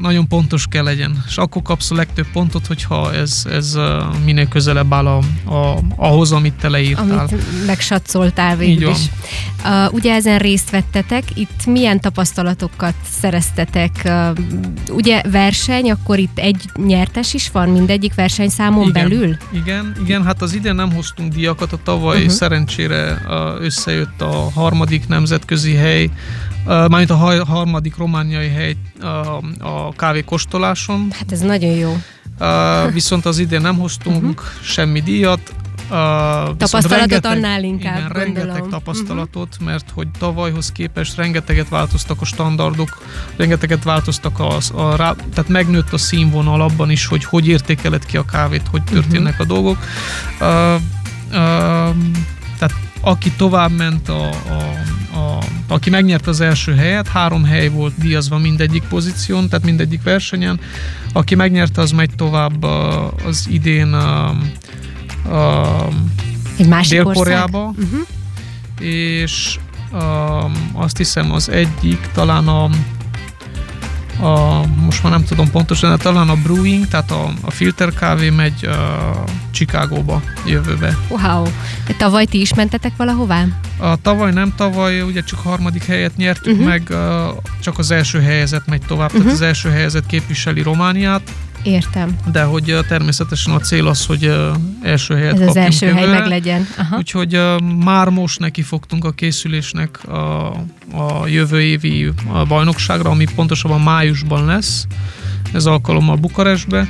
nagyon 0.00 0.28
pontos 0.28 0.66
kell 0.66 0.84
legyen. 0.84 1.24
És 1.26 1.36
akkor 1.36 1.62
kapsz 1.62 1.90
a 1.90 1.94
legtöbb 1.94 2.26
pontot, 2.32 2.66
hogyha 2.66 3.14
ez, 3.14 3.42
ez 3.50 3.76
minél 4.24 4.48
közelebb 4.48 4.92
áll 4.92 5.06
a, 5.06 5.18
a, 5.54 5.78
ahhoz, 5.96 6.32
amit 6.32 6.52
te 6.54 6.68
leírtál. 6.68 7.18
Amit 7.18 7.66
megsatszoltál 7.66 8.56
végül 8.56 8.90
is. 8.90 8.96
Uh, 9.64 9.92
ugye 9.92 10.14
ezen 10.14 10.38
részt 10.38 10.70
vettetek, 10.70 11.24
itt 11.34 11.66
milyen 11.66 12.00
tapasztalatokat 12.00 12.94
szereztetek? 13.20 13.90
Uh, 14.04 14.28
ugye 14.88 15.22
verseny, 15.30 15.90
akkor 15.90 16.18
itt 16.18 16.38
egy 16.38 16.64
nyertes 16.86 17.34
is 17.34 17.50
van 17.50 17.68
mindegyik 17.68 18.14
versenyszámon 18.14 18.88
Igen. 18.88 19.08
belül? 19.08 19.36
Igen, 19.52 19.92
igen, 20.04 20.24
hát 20.24 20.42
az 20.42 20.54
idén 20.54 20.74
nem 20.74 20.92
hoztunk 20.92 21.32
díjakat, 21.32 21.72
a 21.72 21.78
tavaly 21.84 22.12
Uh-huh. 22.14 22.32
szerencsére 22.32 23.22
összejött 23.60 24.20
a 24.20 24.50
harmadik 24.54 25.08
nemzetközi 25.08 25.74
hely, 25.74 26.10
mármint 26.64 27.10
a 27.10 27.44
harmadik 27.44 27.96
romániai 27.96 28.48
hely 28.48 28.76
a 29.58 29.92
kávékóstoláson. 29.96 31.08
Hát 31.10 31.32
ez 31.32 31.40
nagyon 31.40 31.70
jó. 31.70 31.96
Viszont 32.92 33.26
az 33.26 33.38
idén 33.38 33.60
nem 33.60 33.78
hoztunk 33.78 34.16
Mhm. 34.16 34.28
uh-huh. 34.28 34.44
semmi 34.62 35.00
díjat. 35.00 35.40
Tapasztalatot 36.56 37.26
annál 37.26 37.62
inkább, 37.62 37.96
Igen, 37.96 38.08
rengeteg 38.08 38.46
gondolom. 38.46 38.68
tapasztalatot, 38.70 39.48
uh-huh. 39.52 39.66
mert 39.68 39.90
hogy 39.94 40.08
tavalyhoz 40.18 40.72
képest 40.72 41.16
rengeteget 41.16 41.68
változtak 41.68 42.20
a 42.20 42.24
standardok, 42.24 43.02
rengeteget 43.36 43.84
változtak 43.84 44.38
a, 44.38 44.56
a 44.74 44.96
rá, 44.96 45.14
tehát 45.34 45.50
megnőtt 45.50 45.92
a 45.92 45.98
színvonal 45.98 46.60
abban 46.60 46.90
is, 46.90 47.06
hogy 47.06 47.24
hogy 47.24 47.48
értékeled 47.48 48.06
ki 48.06 48.16
a 48.16 48.24
kávét, 48.24 48.68
hogy 48.70 48.82
történnek 48.82 49.32
uh-huh. 49.40 49.50
a 49.50 49.52
dolgok. 49.52 49.78
Uh, 50.40 50.74
uh, 51.32 51.96
aki 53.04 53.30
tovább 53.30 53.70
ment, 53.70 54.08
a, 54.08 54.28
a, 54.28 54.32
a, 55.18 55.38
aki 55.68 55.90
megnyerte 55.90 56.30
az 56.30 56.40
első 56.40 56.74
helyet, 56.74 57.08
három 57.08 57.44
hely 57.44 57.68
volt 57.68 57.94
díjazva 57.98 58.38
mindegyik 58.38 58.82
pozíción, 58.82 59.48
tehát 59.48 59.64
mindegyik 59.64 60.02
versenyen. 60.02 60.60
Aki 61.12 61.34
megnyerte, 61.34 61.80
az 61.80 61.90
megy 61.90 62.10
tovább 62.16 62.62
az 63.26 63.46
idén 63.50 63.94
uh, 63.94 64.30
uh, 65.26 65.92
Egy 66.56 66.68
másik 66.68 67.02
Dél-Koreába? 67.02 67.74
Uh-huh. 67.76 68.06
és 68.80 69.58
um, 69.92 70.52
azt 70.72 70.96
hiszem 70.96 71.32
az 71.32 71.48
egyik 71.48 72.08
talán 72.12 72.48
a 72.48 72.70
a, 74.20 74.64
most 74.76 75.02
már 75.02 75.12
nem 75.12 75.24
tudom 75.24 75.50
pontosan, 75.50 75.90
de 75.90 75.96
talán 75.96 76.28
a 76.28 76.34
brewing, 76.42 76.88
tehát 76.88 77.10
a, 77.10 77.32
a 77.40 77.50
filter 77.50 77.92
kávé 77.94 78.30
megy 78.30 78.66
uh, 78.66 78.74
Chicagóba 79.50 80.22
jövőbe. 80.46 80.98
Wow. 81.08 81.46
Tavaly 81.98 82.24
ti 82.24 82.40
is 82.40 82.54
mentetek 82.54 82.92
valahová? 82.96 83.44
A 83.78 83.96
tavaly 84.02 84.32
nem, 84.32 84.54
tavaly 84.56 85.00
ugye 85.00 85.20
csak 85.22 85.38
harmadik 85.38 85.84
helyet 85.84 86.16
nyertük 86.16 86.56
Mhm. 86.56 86.66
uh-huh. 86.66 86.68
meg, 86.68 86.88
uh, 86.90 87.36
csak 87.60 87.78
az 87.78 87.90
első 87.90 88.20
helyezett 88.20 88.66
megy 88.66 88.82
tovább, 88.86 89.08
uh-huh. 89.08 89.22
tehát 89.22 89.36
az 89.36 89.46
első 89.46 89.70
helyezett 89.70 90.06
képviseli 90.06 90.62
Romániát, 90.62 91.22
Értem. 91.64 92.16
de 92.32 92.42
hogy 92.42 92.76
természetesen 92.88 93.52
a 93.54 93.58
cél 93.58 93.86
az, 93.86 94.06
hogy 94.06 94.32
első 94.82 95.14
helyet 95.14 95.40
Ez 95.40 95.48
az 95.48 95.56
első 95.56 95.86
hely 95.86 96.00
jövőre. 96.00 96.18
meg 96.18 96.28
legyen. 96.28 96.66
Aha. 96.78 96.96
Úgyhogy 96.96 97.40
már 97.84 98.08
most 98.08 98.38
neki 98.38 98.62
fogtunk 98.62 99.04
a 99.04 99.10
készülésnek 99.10 100.08
a, 100.08 100.46
a 100.92 101.26
jövő 101.26 101.60
évi 101.60 102.12
bajnokságra, 102.48 103.10
ami 103.10 103.24
pontosabban 103.34 103.80
májusban 103.80 104.44
lesz, 104.44 104.86
ez 105.52 105.66
alkalommal 105.66 106.16
Bukarestbe. 106.16 106.88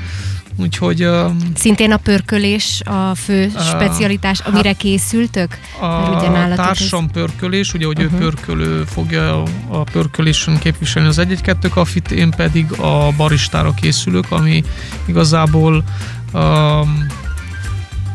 Úgyhogy 0.56 1.04
uh, 1.04 1.30
Szintén 1.54 1.92
a 1.92 1.96
pörkölés 1.96 2.82
a 2.84 3.14
fő 3.14 3.50
specialitás, 3.58 4.40
amire 4.40 4.72
készültök? 4.72 5.58
A 5.80 6.54
társam 6.54 7.10
pörkölés, 7.10 7.74
ugye, 7.74 7.86
hogy 7.86 7.98
uh-huh. 7.98 8.12
Uh-huh. 8.12 8.26
ő 8.26 8.30
pörkölő 8.30 8.84
fogja 8.84 9.42
a 9.68 9.82
pörkölésen 9.82 10.58
képviselni 10.58 11.08
az 11.08 11.20
1-1-2 11.20 11.54
kafit, 11.70 12.10
én 12.10 12.30
pedig 12.30 12.72
a 12.72 13.08
baristára 13.16 13.74
készülök, 13.74 14.30
ami 14.30 14.64
igazából 15.04 15.84
um, 16.32 17.06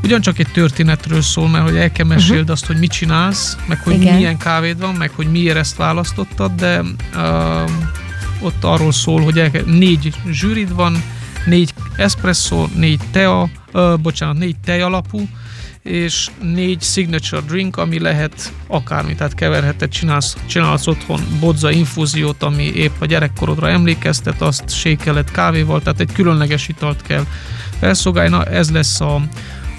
ugyancsak 0.04 0.40
egy 0.40 0.52
történetről 0.52 1.22
szól, 1.22 1.50
mert 1.50 1.64
hogy 1.64 1.78
el 1.78 1.92
kell 1.92 2.06
meséld 2.06 2.40
uh-huh. 2.40 2.52
azt, 2.52 2.66
hogy 2.66 2.78
mit 2.78 2.92
csinálsz, 2.92 3.58
meg 3.68 3.82
hogy 3.84 4.02
Igen. 4.02 4.16
Milyen 4.16 4.38
kávéd 4.38 4.80
van, 4.80 4.96
meg 4.96 5.12
hogy 5.16 5.28
miért 5.32 5.58
ezt 5.58 5.76
választottad, 5.76 6.52
de 6.52 6.80
um, 6.80 7.90
ott 8.42 8.64
arról 8.64 8.92
szól, 8.92 9.22
hogy 9.22 9.40
el 9.40 9.52
kell, 9.52 9.64
négy 9.66 10.14
zsűrid 10.32 10.74
van, 10.74 11.04
négy 11.46 11.74
espresso, 12.00 12.68
négy 12.76 13.00
tea, 13.12 13.50
ö, 13.72 13.96
bocsánat, 14.02 14.38
négy 14.38 14.56
tej 14.66 14.82
alapú, 14.82 15.28
és 15.84 16.30
négy 16.42 16.82
signature 16.82 17.42
drink, 17.42 17.78
ami 17.78 18.00
lehet 18.00 18.54
akármi, 18.68 19.16
tehát 19.16 19.34
keverheted, 19.34 19.90
csinálsz, 19.90 20.38
csinálsz 20.46 20.88
otthon 20.88 21.22
bodza 21.40 21.72
infúziót, 21.72 22.44
ami 22.44 22.64
épp 22.64 22.94
a 23.00 23.06
gyerekkorodra 23.06 23.70
emlékeztet, 23.70 24.42
azt 24.42 24.70
sékeled 24.70 25.32
kávéval, 25.32 25.82
tehát 25.82 26.00
egy 26.00 26.12
különleges 26.14 26.68
italt 26.68 27.02
kell 27.02 27.26
felszolgálni. 27.80 28.30
Na, 28.30 28.44
ez 28.46 28.72
lesz 28.72 29.02
a, 29.02 29.22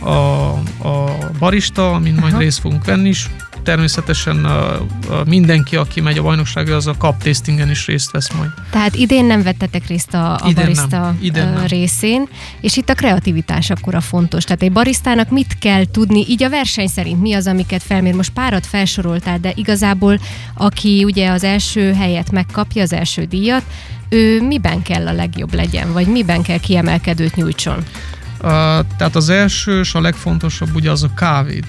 a, 0.00 0.50
a 0.88 1.18
barista, 1.38 1.92
amin 1.92 2.14
majd 2.14 2.32
Aha. 2.32 2.42
részt 2.42 2.60
fogunk 2.60 2.84
venni 2.84 3.08
is. 3.08 3.28
Természetesen 3.70 4.44
a, 4.44 4.74
a 4.74 5.24
mindenki, 5.26 5.76
aki 5.76 6.00
megy 6.00 6.18
a 6.18 6.22
bajnokságra, 6.22 6.76
az 6.76 6.86
a 6.86 6.94
cup 6.94 7.22
tastingen 7.22 7.70
is 7.70 7.86
részt 7.86 8.10
vesz 8.10 8.30
majd. 8.32 8.50
Tehát 8.70 8.94
idén 8.94 9.24
nem 9.24 9.42
vettetek 9.42 9.86
részt 9.86 10.14
a, 10.14 10.34
a 10.34 10.48
Idén 10.48 10.64
barista 10.64 10.98
nem. 10.98 11.18
Idén 11.20 11.44
nem. 11.44 11.66
részén, 11.66 12.28
és 12.60 12.76
itt 12.76 12.88
a 12.88 12.94
kreativitás 12.94 13.70
akkor 13.70 13.94
a 13.94 14.00
fontos. 14.00 14.44
Tehát 14.44 14.62
egy 14.62 14.72
barisztának 14.72 15.30
mit 15.30 15.58
kell 15.58 15.84
tudni, 15.84 16.24
így 16.28 16.42
a 16.42 16.48
verseny 16.48 16.86
szerint 16.86 17.20
mi 17.20 17.32
az, 17.32 17.46
amiket 17.46 17.82
felmér? 17.82 18.14
Most 18.14 18.30
párat 18.32 18.66
felsoroltál, 18.66 19.38
de 19.38 19.52
igazából 19.54 20.20
aki 20.54 21.04
ugye 21.04 21.30
az 21.30 21.44
első 21.44 21.92
helyet 21.92 22.30
megkapja, 22.30 22.82
az 22.82 22.92
első 22.92 23.24
díjat, 23.24 23.62
ő 24.08 24.42
miben 24.42 24.82
kell 24.82 25.06
a 25.06 25.12
legjobb 25.12 25.54
legyen, 25.54 25.92
vagy 25.92 26.06
miben 26.06 26.42
kell 26.42 26.58
kiemelkedőt 26.58 27.36
nyújtson? 27.36 27.76
Uh, 27.76 28.48
tehát 28.96 29.16
az 29.16 29.28
első 29.28 29.80
és 29.80 29.94
a 29.94 30.00
legfontosabb 30.00 30.74
ugye 30.74 30.90
az 30.90 31.02
a 31.02 31.14
kávéd. 31.14 31.64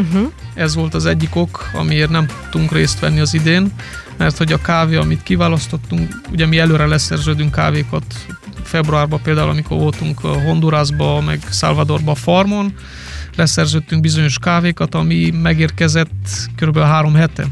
Uh-huh. 0.00 0.32
Ez 0.54 0.74
volt 0.74 0.94
az 0.94 1.06
egyik 1.06 1.36
ok, 1.36 1.70
amiért 1.74 2.10
nem 2.10 2.26
tudtunk 2.26 2.72
részt 2.72 3.00
venni 3.00 3.20
az 3.20 3.34
idén, 3.34 3.72
mert 4.16 4.36
hogy 4.36 4.52
a 4.52 4.60
kávé, 4.60 4.96
amit 4.96 5.22
kiválasztottunk, 5.22 6.20
ugye 6.30 6.46
mi 6.46 6.58
előre 6.58 6.86
leszerződünk 6.86 7.52
kávékat 7.52 8.04
februárban 8.62 9.22
például, 9.22 9.48
amikor 9.48 9.78
voltunk 9.78 10.24
uh, 10.24 10.42
Hondurasba, 10.42 11.20
meg 11.20 11.40
Salvadorba 11.50 12.10
a 12.10 12.14
farmon, 12.14 12.74
leszerződtünk 13.36 14.02
bizonyos 14.02 14.38
kávékat, 14.38 14.94
ami 14.94 15.30
megérkezett 15.42 16.48
kb. 16.56 16.78
három 16.78 17.14
hete. 17.14 17.44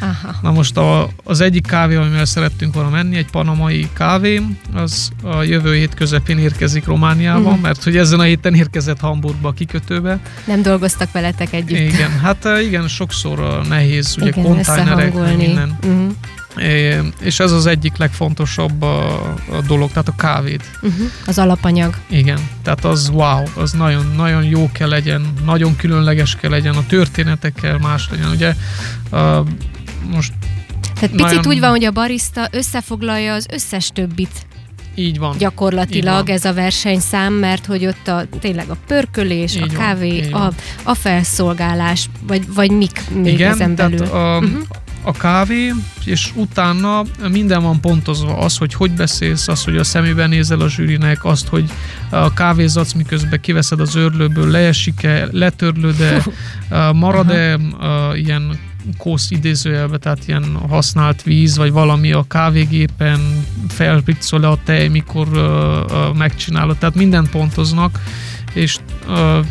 Aha. 0.00 0.34
Na 0.42 0.50
most 0.52 0.76
a, 0.76 1.08
az 1.24 1.40
egyik 1.40 1.66
kávé, 1.66 1.94
amivel 1.94 2.24
szerettünk 2.24 2.74
volna 2.74 2.88
menni, 2.90 3.16
egy 3.16 3.30
panamai 3.30 3.88
kávé, 3.92 4.42
az 4.74 5.10
a 5.22 5.42
jövő 5.42 5.74
hét 5.74 5.94
közepén 5.94 6.38
érkezik 6.38 6.84
Romániába, 6.86 7.50
Mhm. 7.50 7.60
mert 7.60 7.82
hogy 7.84 7.96
ezen 7.96 8.20
a 8.20 8.22
héten 8.22 8.54
érkezett 8.54 9.00
Hamburgba 9.00 9.48
a 9.48 9.52
kikötőbe. 9.52 10.18
Nem 10.46 10.62
dolgoztak 10.62 11.12
veletek 11.12 11.52
együtt. 11.52 11.78
Igen, 11.92 12.10
hát 12.20 12.48
igen, 12.66 12.88
sokszor 12.88 13.38
eh, 13.40 13.68
nehéz, 13.68 14.14
ugye 14.20 14.26
Igen, 14.36 14.58
összehangolni. 14.58 15.46
minden. 15.46 15.78
Uh-huh. 15.82 16.12
És 17.20 17.40
ez 17.40 17.52
az 17.52 17.66
egyik 17.66 17.96
legfontosabb 17.96 18.82
a, 18.82 19.20
a 19.30 19.60
dolog, 19.66 19.88
tehát 19.88 20.08
a 20.08 20.14
kávéd. 20.16 20.60
Uh-huh. 20.82 21.06
Az 21.26 21.38
alapanyag. 21.38 21.94
Igen, 22.10 22.38
tehát 22.62 22.84
az 22.84 23.08
wow, 23.08 23.42
az 23.54 23.72
nagyon, 23.72 24.12
nagyon 24.16 24.44
jó 24.44 24.70
kell 24.72 24.88
legyen, 24.88 25.32
nagyon 25.44 25.76
különleges 25.76 26.36
kell 26.36 26.50
legyen, 26.50 26.74
a 26.74 26.86
történetekkel 26.86 27.78
más 27.78 28.08
legyen. 28.10 28.30
Ugye 28.30 28.54
uh, 29.12 29.46
most 30.10 30.32
Tehát 30.94 31.10
picit 31.10 31.20
Nagyon- 31.20 31.46
úgy 31.46 31.60
van, 31.60 31.70
hogy 31.70 31.84
a 31.84 31.90
barista 31.90 32.48
összefoglalja 32.50 33.34
az 33.34 33.46
összes 33.52 33.88
többit 33.94 34.46
így 34.96 35.18
van. 35.18 35.32
Így 35.32 35.38
gyakorlatilag 35.38 36.26
van. 36.26 36.34
ez 36.34 36.44
a 36.44 36.52
versenyszám, 36.52 37.32
mert 37.32 37.66
hogy 37.66 37.86
ott 37.86 38.08
a, 38.08 38.24
tényleg 38.40 38.68
a 38.68 38.76
pörkölés, 38.86 39.54
Így 39.54 39.62
a 39.62 39.66
van, 39.66 39.76
kávé, 39.76 40.14
így 40.16 40.28
a, 40.32 40.38
van. 40.38 40.54
a 40.82 40.94
felszolgálás, 40.94 42.08
vagy, 42.26 42.54
vagy 42.54 42.70
mik 42.70 43.02
még 43.14 43.32
Igen, 43.32 43.52
ezen 43.52 43.74
belül. 43.74 43.98
tehát 43.98 44.12
a, 44.12 44.40
Mhm. 44.40 44.56
A 45.04 45.12
kávé, 45.12 45.72
és 46.04 46.30
utána 46.34 47.02
minden 47.30 47.62
van 47.62 47.80
pontozva, 47.80 48.36
az, 48.36 48.56
hogy 48.56 48.74
hogy 48.74 48.90
beszélsz, 48.90 49.48
az, 49.48 49.64
hogy 49.64 49.76
a 49.76 49.84
szemébe 49.84 50.26
nézel 50.26 50.60
a 50.60 50.68
zsűrinek, 50.68 51.24
azt, 51.24 51.48
hogy 51.48 51.70
a 52.10 52.32
kávézatsz, 52.32 52.92
miközben 52.92 53.40
kiveszed 53.40 53.80
az 53.80 53.94
örlőből, 53.94 54.50
leesik-e, 54.50 55.28
letörlőd-e, 55.30 56.24
marad-e 56.92 57.54
a, 57.54 58.14
ilyen 58.14 58.58
kósz 58.98 59.30
idézőjelbe, 59.30 59.98
tehát 59.98 60.28
ilyen 60.28 60.56
használt 60.68 61.22
víz, 61.22 61.56
vagy 61.56 61.72
valami 61.72 62.12
a 62.12 62.24
kávégépen, 62.28 63.44
felpriccol-e 63.68 64.48
a 64.48 64.58
tej, 64.64 64.88
mikor 64.88 65.28
uh, 65.28 65.38
uh, 65.38 66.16
megcsinálod, 66.16 66.76
tehát 66.76 66.94
mindent 66.94 67.30
pontoznak, 67.30 68.00
és 68.52 68.78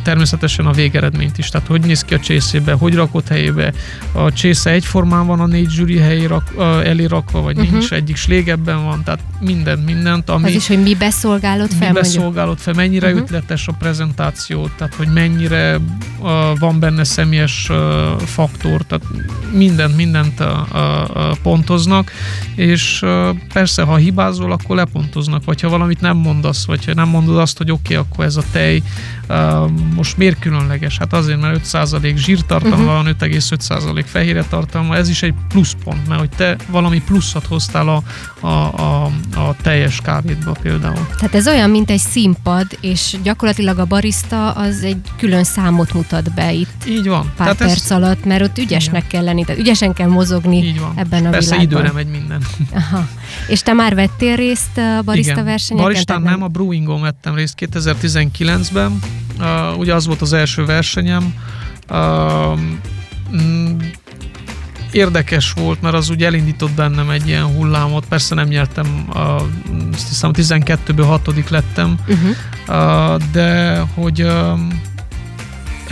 természetesen 0.03 0.65
a 0.65 0.71
végeredményt 0.71 1.37
is, 1.37 1.49
tehát 1.49 1.67
hogy 1.67 1.81
néz 1.81 2.01
ki 2.01 2.13
a 2.13 2.19
csészébe, 2.19 2.73
hogy 2.73 2.95
rakott 2.95 3.27
helyébe, 3.27 3.73
a 4.11 4.31
csésze 4.31 4.69
egyformán 4.69 5.27
van 5.27 5.39
a 5.39 5.45
négy 5.45 5.69
zsűri 5.69 5.97
helyé 5.97 6.25
rak, 6.25 6.51
elé 6.83 7.05
rakva, 7.05 7.41
vagy 7.41 7.57
uh-huh. 7.57 7.71
nincs, 7.71 7.91
egyik 7.91 8.15
slégebben 8.15 8.83
van, 8.83 9.03
tehát 9.03 9.19
mindent, 9.39 9.85
mindent, 9.85 10.29
ami 10.29 10.43
Az 10.43 10.53
is, 10.53 10.67
hogy 10.67 10.81
mi 10.81 10.95
beszolgálod 10.95 11.69
fel, 11.69 11.87
mibe 11.87 11.91
mondjuk. 12.01 12.21
szolgálod 12.21 12.57
fel, 12.57 12.73
mennyire 12.73 13.07
uh-huh. 13.07 13.21
ütletes 13.21 13.67
a 13.67 13.71
prezentáció, 13.71 14.69
tehát 14.77 14.95
hogy 14.95 15.07
mennyire 15.07 15.77
uh, 16.19 16.59
van 16.59 16.79
benne 16.79 17.03
személyes 17.03 17.69
uh, 17.69 17.77
faktor, 18.19 18.81
tehát 18.81 19.05
mindent, 19.51 19.95
mindent 19.95 20.39
uh, 20.39 20.47
uh, 20.47 21.37
pontoznak, 21.41 22.11
és 22.55 23.01
uh, 23.01 23.29
persze, 23.53 23.81
ha 23.81 23.95
hibázol, 23.95 24.51
akkor 24.51 24.75
lepontoznak, 24.75 25.43
vagy 25.43 25.61
ha 25.61 25.69
valamit 25.69 26.01
nem 26.01 26.17
mondasz, 26.17 26.65
vagy 26.65 26.85
ha 26.85 26.93
nem 26.93 27.07
mondod 27.07 27.37
azt, 27.37 27.57
hogy 27.57 27.71
oké, 27.71 27.95
okay, 27.97 28.05
akkor 28.09 28.25
ez 28.25 28.35
a 28.35 28.43
tej 28.51 28.81
uh, 29.29 29.42
most 29.95 30.17
miért 30.17 30.39
különleges? 30.39 30.97
Hát 30.97 31.13
azért, 31.13 31.41
mert 31.41 31.67
5% 31.73 32.15
zsírtartalma 32.17 32.75
Mhm. 32.75 32.85
uh-huh. 32.85 33.03
van, 33.03 33.15
5,5% 33.19 34.03
fehérje 34.07 34.43
tartalma, 34.43 34.95
ez 34.95 35.09
is 35.09 35.23
egy 35.23 35.33
pluszpont, 35.49 36.07
mert 36.07 36.19
hogy 36.19 36.29
te 36.29 36.55
valami 36.67 37.01
pluszat 37.01 37.45
hoztál 37.45 37.87
a, 37.89 38.01
a, 38.39 38.47
a, 38.81 39.03
a 39.35 39.55
teljes 39.61 39.99
kávédba 40.03 40.51
például. 40.61 41.07
Tehát 41.17 41.35
ez 41.35 41.47
olyan, 41.47 41.69
mint 41.69 41.89
egy 41.89 41.99
színpad, 41.99 42.67
és 42.81 43.15
gyakorlatilag 43.23 43.77
a 43.79 43.85
barista 43.85 44.51
az 44.51 44.83
egy 44.83 44.97
külön 45.17 45.43
számot 45.43 45.93
mutat 45.93 46.33
be 46.33 46.51
itt 46.53 46.85
Így 46.87 47.07
van. 47.07 47.21
pár 47.35 47.55
Tehát 47.55 47.57
perc 47.57 47.89
alatt, 47.89 48.25
mert 48.25 48.41
ott 48.41 48.57
ügyesnek 48.57 49.07
kell 49.07 49.23
lenni, 49.23 49.43
tehát 49.45 49.61
ügyesen 49.61 49.93
kell 49.93 50.07
mozogni 50.07 50.57
így 50.57 50.79
van. 50.79 50.93
ebben 50.95 51.25
a 51.25 51.29
Persze 51.29 51.55
világban. 51.55 51.79
időre 51.79 51.93
megy 51.93 52.07
minden. 52.19 52.41
Aha. 52.73 53.07
És 53.47 53.61
te 53.61 53.73
már 53.73 53.95
vettél 53.95 54.35
részt 54.35 54.77
a 54.77 55.01
barista 55.01 55.31
Igen. 55.31 55.45
versenyeken? 55.45 55.87
Baristán 55.87 56.21
nem, 56.21 56.43
a 56.43 56.47
Brewingon 56.47 57.01
vettem 57.01 57.35
részt 57.35 57.55
2019-ben. 57.59 58.99
Uh, 59.39 59.77
ugye 59.77 59.93
az 59.93 60.05
volt 60.05 60.21
az 60.21 60.33
első 60.33 60.65
versenyem. 60.65 61.33
Uh, 61.89 62.59
mm, 63.41 63.77
érdekes 64.91 65.51
volt, 65.51 65.81
mert 65.81 65.95
az 65.95 66.09
úgy 66.09 66.23
elindított 66.23 66.71
bennem 66.71 67.09
egy 67.09 67.27
ilyen 67.27 67.45
hullámot. 67.45 68.05
Persze 68.05 68.35
nem 68.35 68.47
nyertem, 68.47 69.05
uh, 69.09 69.41
azt 69.93 70.07
hiszem 70.07 70.31
12-ből 70.33 71.05
6 71.07 71.49
lettem, 71.49 71.99
Uh-huh. 72.07 72.35
uh, 72.67 73.21
de 73.31 73.79
hogy 73.79 74.21
um, 74.23 74.81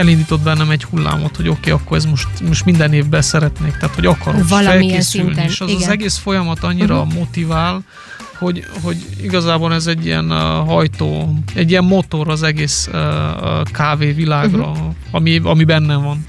elindított 0.01 0.41
bennem 0.41 0.69
egy 0.69 0.83
hullámot, 0.83 1.35
hogy 1.35 1.47
oké, 1.47 1.71
okay, 1.71 1.81
akkor 1.83 1.97
ez 1.97 2.05
most, 2.05 2.27
most 2.47 2.65
minden 2.65 2.93
évben 2.93 3.21
szeretnék, 3.21 3.77
tehát 3.77 3.95
hogy 3.95 4.05
akarok 4.05 4.47
Valamilyen 4.49 5.01
szinten, 5.01 5.45
és 5.45 5.61
az 5.61 5.69
igen. 5.69 5.81
az 5.81 5.87
egész 5.89 6.17
folyamat 6.17 6.63
annyira 6.63 6.95
Mhm. 6.95 7.03
uh-huh. 7.07 7.17
motivál, 7.19 7.81
hogy, 8.37 8.65
hogy 8.83 8.97
igazából 9.21 9.73
ez 9.73 9.87
egy 9.87 10.05
ilyen 10.05 10.31
uh, 10.31 10.37
hajtó, 10.67 11.33
egy 11.55 11.69
ilyen 11.69 11.83
motor 11.83 12.29
az 12.29 12.43
egész 12.43 12.89
uh, 12.93 12.99
kávévilágra, 13.71 14.67
uh-huh. 14.69 14.93
ami, 15.11 15.39
ami 15.43 15.63
bennem 15.63 16.01
van. 16.03 16.25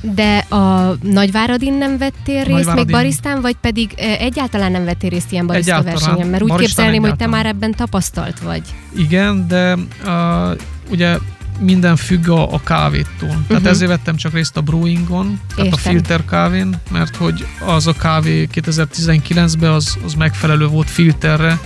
De 0.00 0.36
a 0.38 0.94
Nagyváradin 1.02 1.74
nem 1.74 1.98
vettél 1.98 2.34
részt, 2.36 2.46
még 2.48 2.56
Nagyváradin- 2.56 2.90
barisztán, 2.96 3.40
vagy 3.40 3.56
pedig 3.60 3.90
egyáltalán 4.18 4.70
nem 4.72 4.84
vettél 4.84 5.10
részt 5.10 5.32
ilyen 5.32 5.46
barista 5.46 5.70
Egyáltalán. 5.72 5.98
versenyen? 6.02 6.28
Mert 6.30 6.42
úgy 6.42 6.48
Baristán 6.48 6.74
képzelném, 6.84 7.00
hogy 7.00 7.16
te 7.16 7.24
egyáltalán. 7.24 7.44
már 7.44 7.54
ebben 7.54 7.72
tapasztalt 7.72 8.40
vagy. 8.40 8.62
Igen, 8.96 9.46
de 9.48 9.76
uh, 10.04 10.56
ugye 10.90 11.18
minden 11.60 11.96
függ 11.96 12.28
a, 12.28 12.52
a 12.54 12.60
kávétól. 12.64 13.44
Tehát 13.46 13.62
Mhm. 13.62 13.66
ezért 13.66 13.90
vettem 13.90 14.16
csak 14.16 14.32
részt 14.32 14.56
a 14.56 14.60
brewingon, 14.60 15.40
tehát 15.54 15.72
a 15.72 15.76
Értem. 15.76 15.92
filter 15.92 16.24
kávén, 16.24 16.80
mert 16.90 17.16
hogy 17.16 17.46
az 17.60 17.86
a 17.86 17.92
kávé 17.92 18.48
2019-ben 18.52 19.70
az, 19.70 19.96
az 20.04 20.14
megfelelő 20.14 20.66
volt 20.66 20.90
filterre, 20.90 21.60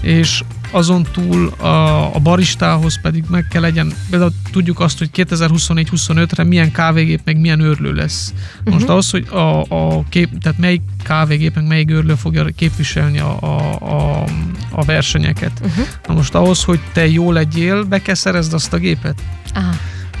és 0.00 0.42
azon 0.70 1.06
túl 1.12 1.48
a, 1.48 2.14
a 2.14 2.18
baristához 2.18 3.00
pedig 3.00 3.24
meg 3.28 3.46
kell 3.50 3.60
legyen, 3.60 3.92
például 4.10 4.32
tudjuk 4.52 4.80
azt, 4.80 4.98
hogy 4.98 5.10
2024-25-re 5.14 6.44
milyen 6.44 6.72
kávégép, 6.72 7.20
meg 7.24 7.40
milyen 7.40 7.60
őrlő 7.60 7.92
lesz. 7.92 8.32
Most 8.64 8.82
Mhm. 8.82 8.90
ahhoz, 8.90 9.10
hogy 9.10 9.26
a, 9.30 9.60
a 9.68 10.04
kép, 10.08 10.38
tehát 10.42 10.58
melyik 10.58 10.82
kávégép, 11.02 11.54
meg 11.54 11.66
melyik 11.66 11.90
őrlő 11.90 12.14
fogja 12.14 12.44
képviselni 12.56 13.18
a, 13.18 13.36
a, 13.40 13.78
a, 13.80 14.24
a 14.70 14.84
versenyeket. 14.84 15.52
Uh-huh. 15.62 15.86
Na 16.06 16.14
most 16.14 16.34
ahhoz, 16.34 16.64
hogy 16.64 16.80
te 16.92 17.08
jó 17.08 17.32
legyél, 17.32 17.84
be 17.84 18.02
kell 18.02 18.14
szerezd 18.14 18.52
azt 18.54 18.72
a 18.72 18.76
gépet. 18.76 19.22
Aha. 19.54 19.70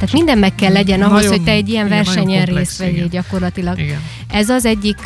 Tehát 0.00 0.14
minden 0.14 0.38
meg 0.38 0.54
kell 0.54 0.72
legyen 0.72 1.02
ahhoz, 1.02 1.14
Nagyon- 1.22 1.30
hogy 1.30 1.42
te 1.42 1.50
egy 1.50 1.68
ilyen 1.68 1.86
igen, 1.86 2.04
versenyen 2.04 2.44
részt 2.44 2.78
vegyél 2.78 2.94
igen. 2.94 3.08
gyakorlatilag. 3.08 3.78
Igen. 3.78 4.00
Ez 4.28 4.48
az 4.48 4.64
egyik, 4.64 4.98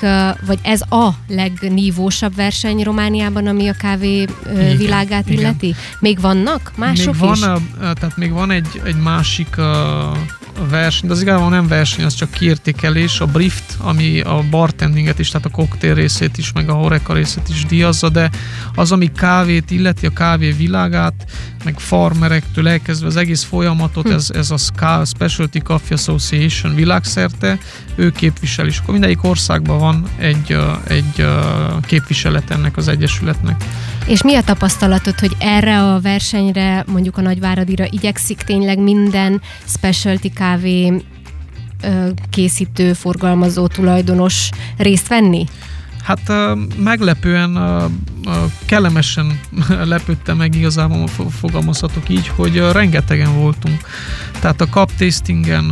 vagy 0.47 0.59
ez 0.63 0.81
a 0.81 1.11
legnívósabb 1.29 2.35
verseny 2.35 2.83
Romániában, 2.83 3.47
ami 3.47 3.69
a 3.69 3.73
kávé 3.73 4.27
Igen, 4.53 4.77
világát 4.77 5.29
igen. 5.29 5.41
illeti? 5.41 5.75
Még 6.01 6.21
vannak 6.21 6.73
mások 6.77 7.13
még 7.13 7.23
van, 7.23 7.35
is? 7.35 7.43
A, 7.43 7.59
tehát 7.79 8.17
még 8.17 8.33
van 8.33 8.51
egy, 8.51 8.81
egy 8.85 8.97
másik 8.97 9.59
a, 9.59 10.13
verseny, 10.71 11.09
de 11.09 11.15
az 11.15 11.23
igazából 11.23 11.49
nem 11.49 11.67
verseny, 11.67 12.05
az 12.05 12.15
csak 12.15 12.31
kiértékelés, 12.31 13.21
a 13.21 13.27
Brift, 13.27 13.77
ami 13.79 14.21
a 14.21 14.45
bartendinget 14.51 15.19
is, 15.19 15.29
tehát 15.29 15.47
a 15.47 15.51
koktél 15.51 15.95
részét 15.95 16.39
is, 16.39 16.53
meg 16.53 16.69
a 16.69 16.73
horeka 16.73 17.13
részét 17.13 17.49
is 17.49 17.65
díjazza, 17.67 18.09
de 18.09 18.31
az, 18.75 18.93
ami 18.93 19.13
kávét 19.13 19.71
illeti, 19.71 20.07
a 20.07 20.11
kávé 20.11 20.51
világát, 20.51 21.15
meg 21.65 21.79
farmerektől 21.79 22.69
elkezdve 22.69 23.07
az 23.07 23.17
egész 23.17 23.43
folyamatot, 23.43 24.09
Hm. 24.09 24.13
ez, 24.13 24.31
ez 24.35 24.51
a 24.51 24.57
SCA, 24.57 25.03
Specialty 25.05 25.59
Coffee 25.59 25.97
Association 25.97 26.75
világszerte, 26.75 27.59
ő 27.95 28.11
képvisel, 28.11 28.67
és 28.67 28.79
akkor 28.79 28.93
mindegyik 28.93 29.25
országban 29.25 29.79
van 29.79 30.07
egy, 30.19 30.59
egy 30.89 31.27
képviselet 31.87 32.51
ennek 32.51 32.77
az 32.77 32.89
egyesületnek. 32.89 33.65
És 34.07 34.23
mi 34.23 34.35
a 34.35 34.43
tapasztalatod, 34.43 35.19
hogy 35.19 35.37
erre 35.39 35.81
a 35.83 36.01
versenyre, 36.01 36.85
mondjuk 36.87 37.17
a 37.19 37.21
Nagyváradira 37.21 37.85
igyekszik 37.91 38.37
tényleg 38.37 38.79
minden 38.79 39.41
specialty 39.67 40.29
kávé 40.29 41.03
készítő, 42.31 42.93
forgalmazó, 42.93 43.67
tulajdonos 43.67 44.49
részt 44.77 45.09
venni? 45.09 45.47
Hát 46.05 46.33
meglepően, 46.77 47.59
kellemesen 48.67 49.41
lepődtem 49.85 50.37
meg 50.37 50.55
igazából, 50.55 51.07
fo- 51.07 51.33
fogalmazhatok 51.33 52.09
így, 52.09 52.29
hogy 52.29 52.57
rengetegen 52.73 53.35
voltunk. 53.35 53.81
Tehát 54.41 54.61
a 54.61 54.67
cup 54.69 54.91
tastingen 54.99 55.71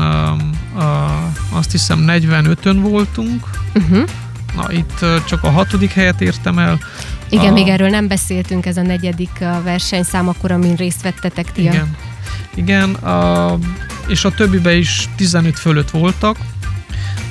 azt 1.53 1.71
hiszem 1.71 2.05
45-ön 2.09 2.81
voltunk, 2.81 3.47
Uh-huh. 3.75 4.09
na 4.57 4.73
itt 4.73 5.05
csak 5.27 5.43
a 5.43 5.51
hatodik 5.51 5.91
helyet 5.93 6.21
értem 6.21 6.59
el. 6.59 6.79
Igen, 7.29 7.51
A- 7.51 7.53
még 7.53 7.69
erről 7.69 7.89
nem 7.89 8.09
beszéltünk, 8.09 8.67
ez 8.67 8.77
a 8.77 8.83
negyedik 8.83 9.39
versenyszám, 9.65 10.29
akkor, 10.29 10.51
amin 10.53 10.75
részt 10.75 11.03
vettetek 11.03 11.53
ti. 11.53 11.61
Igen. 11.62 11.97
Igen, 12.55 12.95
a, 12.95 13.59
és 14.07 14.25
a 14.25 14.31
többibe 14.31 14.75
is 14.75 15.09
15 15.17 15.59
fölött 15.59 15.91
voltak, 15.91 16.37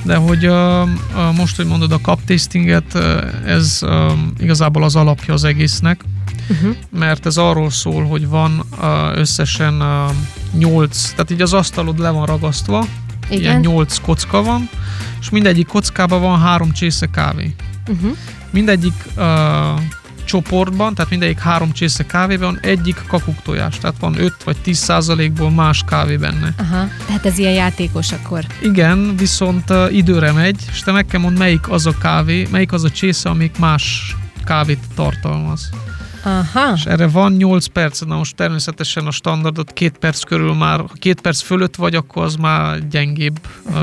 de 0.02 0.16
hogy 0.16 0.44
a, 0.44 0.80
a, 0.82 0.88
most, 1.36 1.56
hogy 1.56 1.66
mondod 1.66 1.92
a 1.92 1.98
cup 2.00 2.24
tastinget, 2.24 2.94
ez 3.46 3.82
a, 3.82 4.14
igazából 4.38 4.82
az 4.82 4.96
alapja 4.96 5.34
az 5.34 5.44
egésznek, 5.44 6.04
Uh-huh. 6.48 6.76
mert 6.90 7.26
ez 7.26 7.36
arról 7.36 7.70
szól, 7.70 8.04
hogy 8.04 8.28
van 8.28 8.64
uh, 8.78 9.18
összesen 9.18 9.74
uh, 9.80 10.14
8, 10.58 11.10
tehát 11.10 11.30
így 11.30 11.42
az 11.42 11.52
asztalod 11.52 11.98
le 11.98 12.10
van 12.10 12.26
ragasztva, 12.26 12.86
ilyen 13.28 13.58
Igen. 13.58 13.60
8 13.60 13.98
kocka 13.98 14.42
van, 14.42 14.68
és 15.20 15.30
mindegyik 15.30 15.66
kockában 15.66 16.20
van 16.20 16.40
három 16.40 16.72
csésze 16.72 17.06
kávé. 17.06 17.54
Uh-huh. 17.88 18.16
Mindegyik 18.50 18.94
uh, 19.16 19.24
csoportban, 20.24 20.94
tehát 20.94 21.10
mindegyik 21.10 21.38
három 21.38 21.72
csésze 21.72 22.06
kávéban 22.06 22.58
egyik 22.62 23.02
kakuktojás, 23.06 23.78
tehát 23.78 23.96
van 24.00 24.18
5 24.18 24.42
vagy 24.44 24.56
10 24.62 24.78
százalékból 24.78 25.50
más 25.50 25.82
kávé 25.86 26.16
benne. 26.16 26.54
Aha, 26.58 26.88
tehát 27.06 27.26
ez 27.26 27.38
ilyen 27.38 27.52
játékos 27.52 28.12
akkor. 28.12 28.44
Igen, 28.62 29.16
viszont 29.16 29.70
uh, 29.70 29.94
időre 29.94 30.32
megy, 30.32 30.56
és 30.72 30.80
te 30.80 30.92
meg 30.92 31.06
kell 31.06 31.20
mondd, 31.20 31.36
melyik 31.36 31.68
az 31.70 31.86
a 31.86 31.94
kávé, 31.98 32.48
melyik 32.50 32.72
az 32.72 32.84
a 32.84 32.90
csésze, 32.90 33.28
amik 33.28 33.58
más 33.58 34.16
kávét 34.44 34.80
tartalmaz. 34.94 35.70
Aha, 36.22 36.72
És 36.76 36.84
erre 36.84 37.06
van 37.06 37.32
8 37.32 37.66
perc, 37.66 38.00
na 38.00 38.16
most 38.16 38.34
természetesen 38.36 39.06
a 39.06 39.10
standardot 39.10 39.72
két 39.72 39.98
perc 39.98 40.22
körül 40.22 40.54
már, 40.54 40.78
ha 40.78 40.88
két 40.94 41.20
perc 41.20 41.40
fölött 41.40 41.76
vagy, 41.76 41.94
akkor 41.94 42.22
az 42.24 42.34
már 42.36 42.88
gyengébb 42.88 43.38
uh, 43.64 43.74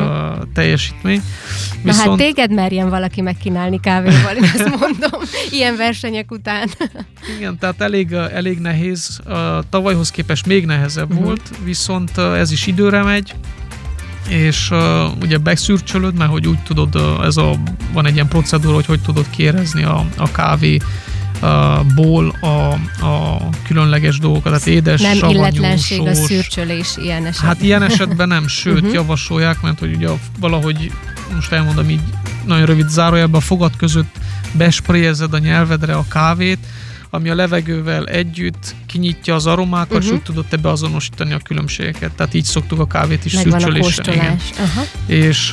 teljesítmény. 0.54 1.22
na 1.84 1.94
hát 1.94 2.16
téged 2.16 2.52
merjen 2.54 2.90
valaki 2.90 3.22
megkínálni 3.22 3.80
kávéval, 3.80 4.36
én 4.36 4.44
ezt 4.44 4.70
mondom, 4.80 5.22
ilyen 5.52 5.76
versenyek 5.76 6.32
után. 6.32 6.70
igen, 7.38 7.58
tehát 7.58 7.82
elég, 7.82 8.12
elég 8.12 8.60
nehéz, 8.60 9.20
uh, 9.28 9.36
tavalyhoz 9.70 10.12
képest 10.12 10.46
még 10.46 10.66
nehezebb 10.66 11.14
Mhm. 11.14 11.24
volt, 11.24 11.42
viszont 11.64 12.12
uh, 12.18 12.40
ez 12.40 12.52
is 12.52 12.68
időre 12.68 13.04
megy, 13.04 13.34
és 14.30 14.70
uh, 14.72 14.78
ugye 15.22 15.38
beszürcsölöd, 15.38 16.16
mert 16.18 16.32
hogy 16.32 16.48
úgy 16.48 16.60
tudod, 16.64 16.96
uh, 16.96 17.26
ez 17.26 17.38
a, 17.38 17.52
van 17.94 18.06
egy 18.06 18.14
ilyen 18.14 18.28
procedúra, 18.28 18.74
hogy 18.74 18.86
hogy 18.86 19.02
tudod 19.02 19.26
kérezni 19.30 19.84
a, 19.84 20.06
a 20.18 20.32
kávé 20.32 20.78
ból 21.96 22.36
a, 22.42 22.48
a 23.06 23.38
különleges 23.68 24.18
dolgokat, 24.20 24.52
tehát 24.52 24.68
édes, 24.68 25.02
nem 25.02 25.16
savanyú, 25.16 25.38
illetlenség 25.40 26.00
a 26.02 26.14
sós. 26.16 26.26
szürcsölés 26.26 26.98
ilyen 26.98 27.26
esetben. 27.26 27.50
Hát 27.50 27.62
ilyen 27.62 27.84
esetben 27.84 28.28
nem, 28.28 28.48
sőt 28.62 28.82
Mhm. 28.82 28.94
javasolják, 28.94 29.62
mert 29.62 29.80
hogy 29.80 29.96
ugye 29.96 30.08
valahogy, 30.40 30.92
most 31.36 31.52
elmondom 31.52 31.90
így 31.90 32.02
nagyon 32.46 32.66
rövid 32.66 32.90
zárójelben, 32.90 33.42
a 33.42 33.44
fogad 33.44 33.76
között 33.76 34.16
bespréjezed 34.52 35.34
a 35.34 35.38
nyelvedre 35.38 35.94
a 35.96 36.06
kávét, 36.10 36.58
ami 37.12 37.30
a 37.30 37.36
levegővel 37.36 38.06
együtt 38.06 38.76
kinyitja 38.86 39.36
az 39.36 39.46
aromákat, 39.46 39.86
uh-huh. 39.88 40.02
és 40.04 40.08
Mhm. 40.08 40.16
úgy 40.16 40.24
tudod 40.24 40.46
te 40.46 40.58
beazonosítani 40.58 41.34
a 41.34 41.38
különbségeket. 41.44 42.12
Tehát 42.12 42.34
így 42.34 42.44
szoktuk 42.44 42.80
a 42.80 42.86
kávét 42.88 43.26
is 43.26 43.34
Megvan 43.34 43.54
a 43.54 43.60
szürcsölésen. 43.60 44.04
kóstolás. 44.06 44.42
Aha. 44.60 44.82
És 45.06 45.52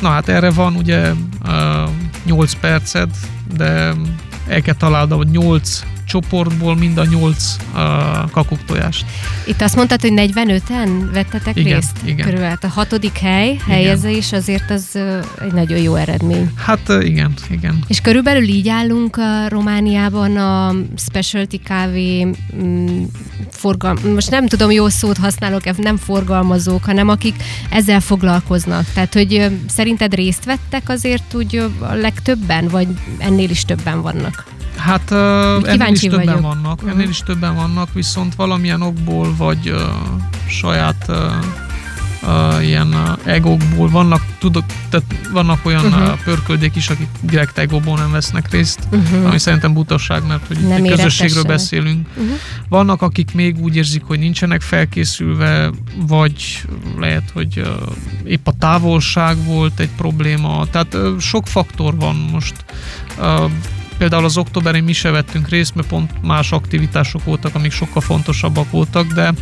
na 0.00 0.08
hát 0.08 0.28
erre 0.28 0.50
van 0.50 0.74
ugye 0.74 1.10
uh, 1.46 1.88
8 2.24 2.54
perced, 2.54 3.08
de 3.56 3.92
el 4.46 4.62
kell 4.62 4.74
találnod 4.74 5.28
a 5.34 5.38
8 5.38 5.93
csoportból 6.14 6.76
mind 6.76 6.98
a 6.98 7.04
8 7.04 7.56
uh, 7.74 8.30
kakuktojást. 8.30 9.04
Itt 9.46 9.60
azt 9.60 9.76
mondtad, 9.76 10.00
hogy 10.00 10.12
45-en 10.14 10.88
vettetek 11.12 11.56
Igen, 11.56 11.74
részt? 11.74 11.98
igen. 12.04 12.26
Körül, 12.26 12.42
hát 12.42 12.64
a 12.64 12.68
hatodik 12.68 13.18
hely, 13.18 13.58
helyezés 13.68 14.32
azért 14.32 14.70
az 14.70 14.98
egy 15.44 15.52
nagyon 15.52 15.78
jó 15.78 15.94
eredmény. 15.94 16.50
Hát 16.56 16.88
igen, 17.00 17.32
igen. 17.50 17.78
És 17.86 18.00
körülbelül 18.00 18.48
így 18.48 18.68
állunk 18.68 19.16
a 19.16 19.48
Romániában 19.48 20.36
a 20.36 20.74
specialty 20.96 21.56
kávé 21.64 22.28
mm, 22.56 23.02
forgal... 23.50 23.98
most 24.14 24.30
nem 24.30 24.46
tudom, 24.46 24.70
jó 24.70 24.88
szót 24.88 25.16
használok, 25.16 25.76
nem 25.76 25.96
forgalmazók, 25.96 26.84
hanem 26.84 27.08
akik 27.08 27.34
ezzel 27.70 28.00
foglalkoznak. 28.00 28.84
Tehát, 28.92 29.14
hogy 29.14 29.50
szerinted 29.68 30.14
részt 30.14 30.44
vettek 30.44 30.88
azért 30.88 31.34
úgy 31.34 31.56
a 31.78 31.94
legtöbben, 31.94 32.68
vagy 32.68 32.88
ennél 33.18 33.50
is 33.50 33.64
többen 33.64 34.02
vannak? 34.02 34.53
Hát 34.76 35.10
uh, 35.10 35.18
ennél 35.70 35.92
is 35.92 36.00
többen 36.00 36.24
vagyok. 36.24 36.40
vannak, 36.40 36.80
Mhm. 36.82 36.90
ennél 36.90 37.08
is 37.08 37.18
többen 37.18 37.54
vannak, 37.54 37.88
viszont 37.92 38.34
valamilyen 38.34 38.82
okból, 38.82 39.34
vagy 39.36 39.70
uh, 39.70 39.80
saját 40.48 41.04
uh, 41.08 41.16
uh, 42.22 42.66
ilyen 42.66 42.88
uh, 42.94 43.18
egókból 43.32 43.88
vannak, 43.90 44.22
tudok, 44.38 44.64
tehát 44.90 45.06
vannak 45.32 45.66
olyan 45.66 45.84
Mhm. 45.84 46.00
uh, 46.02 46.18
pörköldék 46.24 46.76
is, 46.76 46.88
akik 46.88 47.08
direkt 47.20 47.58
egóból 47.58 47.98
nem 47.98 48.10
vesznek 48.10 48.50
részt, 48.50 48.78
Uh-huh. 48.90 49.26
ami 49.26 49.38
szerintem 49.38 49.72
butasság, 49.72 50.26
mert 50.26 50.46
hogy 50.46 50.58
Nem 50.60 50.84
egy 50.84 50.90
közösségről 50.90 51.42
beszélünk. 51.44 52.06
Uh-huh. 52.16 52.34
Vannak, 52.68 53.02
akik 53.02 53.34
még 53.34 53.60
úgy 53.60 53.76
érzik, 53.76 54.02
hogy 54.04 54.18
nincsenek 54.18 54.60
felkészülve, 54.60 55.70
vagy 56.06 56.62
lehet, 56.98 57.30
hogy 57.32 57.58
uh, 57.58 57.66
épp 58.24 58.46
a 58.46 58.52
távolság 58.58 59.44
volt 59.44 59.80
egy 59.80 59.90
probléma. 59.96 60.66
Tehát 60.70 60.94
uh, 60.94 61.18
sok 61.18 61.46
faktor 61.46 61.96
van 61.96 62.28
most. 62.32 62.54
Uh, 63.18 63.50
például 63.98 64.24
az 64.24 64.36
októberi 64.36 64.80
mi 64.80 64.92
se 64.92 65.10
vettünk 65.10 65.48
részt, 65.48 65.74
mert 65.74 65.88
pont 65.88 66.22
más 66.22 66.52
aktivitások 66.52 67.24
voltak, 67.24 67.54
amik 67.54 67.72
sokkal 67.72 68.02
fontosabbak 68.02 68.70
voltak, 68.70 69.06
de, 69.06 69.32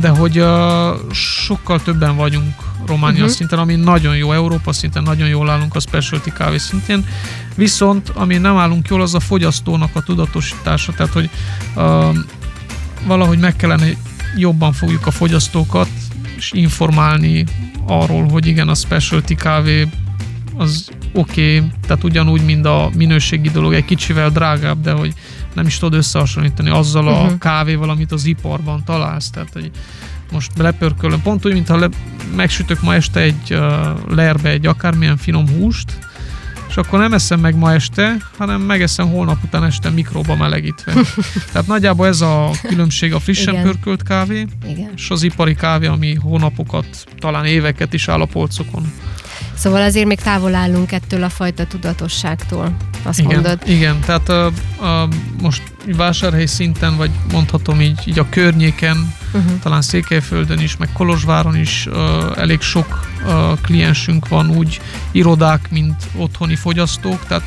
de 0.00 0.08
hogy 0.08 0.38
uh, 0.38 1.12
sokkal 1.12 1.82
többen 1.82 2.16
vagyunk 2.16 2.54
Románia 2.86 3.20
uh-huh. 3.20 3.36
szinten, 3.36 3.58
ami 3.58 3.74
nagyon 3.74 4.16
jó, 4.16 4.32
Európa 4.32 4.72
szinten 4.72 5.02
nagyon 5.02 5.28
jól 5.28 5.50
állunk 5.50 5.74
a 5.74 5.80
specialty 5.80 6.30
kávé 6.30 6.56
szintén, 6.56 7.06
viszont 7.54 8.08
ami 8.08 8.36
nem 8.36 8.56
állunk 8.56 8.88
jól, 8.88 9.02
az 9.02 9.14
a 9.14 9.20
fogyasztónak 9.20 9.90
a 9.96 10.00
tudatosítása, 10.00 10.92
tehát 10.92 11.12
hogy 11.12 11.30
uh, 11.74 12.16
valahogy 13.06 13.38
meg 13.38 13.56
kellene 13.56 13.86
jobban 14.36 14.72
fogjuk 14.72 15.06
a 15.06 15.10
fogyasztókat, 15.10 15.88
és 16.36 16.52
informálni 16.52 17.44
arról, 17.86 18.28
hogy 18.28 18.46
igen, 18.46 18.68
a 18.68 18.74
specialty 18.74 19.34
kávé 19.34 19.88
az 20.60 20.90
oké, 21.12 21.56
okay, 21.56 21.70
tehát 21.86 22.04
ugyanúgy, 22.04 22.44
mint 22.44 22.66
a 22.66 22.90
minőségi 22.96 23.48
dolog, 23.48 23.72
egy 23.72 23.84
kicsivel 23.84 24.30
drágább, 24.30 24.80
de 24.80 24.92
hogy 24.92 25.12
nem 25.54 25.66
is 25.66 25.78
tudod 25.78 25.98
összehasonlítani 25.98 26.70
azzal 26.70 27.08
a 27.08 27.22
uh-huh. 27.22 27.38
kávéval, 27.38 27.90
amit 27.90 28.12
az 28.12 28.24
iparban 28.24 28.84
találsz. 28.84 29.30
Tehát, 29.30 29.52
hogy 29.52 29.70
most 30.32 30.50
lepörkölöm, 30.58 31.22
pont 31.22 31.46
úgy, 31.46 31.52
mintha 31.52 31.76
le, 31.76 31.88
megsütök 32.36 32.82
ma 32.82 32.94
este 32.94 33.20
egy 33.20 33.54
uh, 33.54 34.14
lerbe 34.14 34.48
egy 34.48 34.66
akármilyen 34.66 35.16
finom 35.16 35.48
húst, 35.48 35.98
és 36.68 36.76
akkor 36.76 36.98
nem 36.98 37.12
eszem 37.12 37.40
meg 37.40 37.56
ma 37.56 37.72
este, 37.72 38.16
hanem 38.36 38.60
megeszem 38.60 39.08
holnap 39.08 39.38
után 39.44 39.64
este 39.64 39.90
mikróba 39.90 40.36
melegítve. 40.36 40.92
Tehát 41.52 41.66
nagyjából 41.66 42.06
ez 42.06 42.20
a 42.20 42.50
különbség 42.62 43.14
a 43.14 43.18
frissen 43.18 43.52
Igen. 43.52 43.64
pörkölt 43.64 44.02
kávé, 44.02 44.46
Igen. 44.66 44.90
és 44.96 45.10
az 45.10 45.22
ipari 45.22 45.54
kávé, 45.54 45.86
ami 45.86 46.14
hónapokat, 46.14 47.06
talán 47.18 47.44
éveket 47.44 47.92
is 47.92 48.08
áll 48.08 48.20
a 48.20 48.26
polcokon. 48.26 48.92
Szóval 49.60 49.82
azért 49.82 50.06
még 50.06 50.20
távol 50.20 50.54
állunk 50.54 50.92
ettől 50.92 51.22
a 51.22 51.28
fajta 51.28 51.66
tudatosságtól, 51.66 52.76
azt 53.02 53.18
igen, 53.18 53.32
mondod. 53.32 53.68
Igen, 53.68 54.00
tehát 54.00 54.28
a, 54.28 54.46
a, 54.84 55.08
most 55.40 55.62
vásárhely 55.96 56.46
szinten, 56.46 56.96
vagy 56.96 57.10
mondhatom 57.32 57.80
így, 57.80 58.00
így 58.04 58.18
a 58.18 58.28
környéken, 58.28 59.14
uh-huh. 59.32 59.58
talán 59.62 59.82
Székelyföldön 59.82 60.58
is, 60.58 60.76
meg 60.76 60.88
Kolozsváron 60.92 61.56
is 61.56 61.86
uh, 61.86 61.96
elég 62.36 62.60
sok 62.60 63.06
uh, 63.24 63.60
kliensünk 63.60 64.28
van, 64.28 64.50
úgy 64.50 64.80
irodák, 65.10 65.70
mint 65.70 66.08
otthoni 66.16 66.56
fogyasztók, 66.56 67.26
tehát 67.26 67.42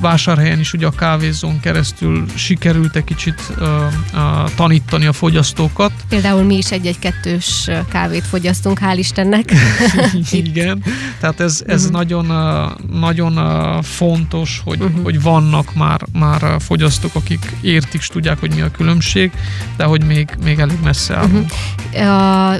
vásárhelyen 0.00 0.58
is 0.58 0.72
ugye 0.72 0.86
a 0.86 0.90
kávézón 0.90 1.60
keresztül 1.60 2.24
sikerült 2.34 2.96
egy 2.96 3.04
kicsit 3.04 3.42
uh, 3.58 3.66
uh, 4.14 4.50
tanítani 4.54 5.06
a 5.06 5.12
fogyasztókat. 5.12 5.92
Például 6.08 6.42
mi 6.42 6.56
is 6.56 6.70
egy-egy-kettős 6.70 7.70
kávét 7.88 8.24
fogyasztunk, 8.24 8.78
hál' 8.82 8.96
Istennek. 8.96 9.52
Igen, 10.30 10.84
tehát 11.20 11.40
ez, 11.40 11.62
ez 11.66 11.80
uh-huh. 11.80 11.96
nagyon, 11.96 12.30
uh, 12.30 13.00
nagyon 13.00 13.38
uh, 13.38 13.82
fontos, 13.82 14.60
hogy, 14.64 14.80
uh-huh. 14.80 15.02
hogy 15.02 15.22
vannak 15.22 15.74
már, 15.74 16.00
már 16.12 16.56
fogyasztók, 16.58 17.14
akik 17.14 17.52
értik, 17.60 18.00
és 18.00 18.06
tudják, 18.06 18.40
hogy 18.40 18.54
mi 18.54 18.60
a 18.60 18.70
különbség, 18.70 19.30
de 19.76 19.84
hogy 19.84 20.04
még, 20.04 20.28
még 20.44 20.58
elég 20.58 20.78
messze 20.82 21.16
állunk. 21.16 21.50
Uh-huh. 21.92 22.52
A 22.52 22.58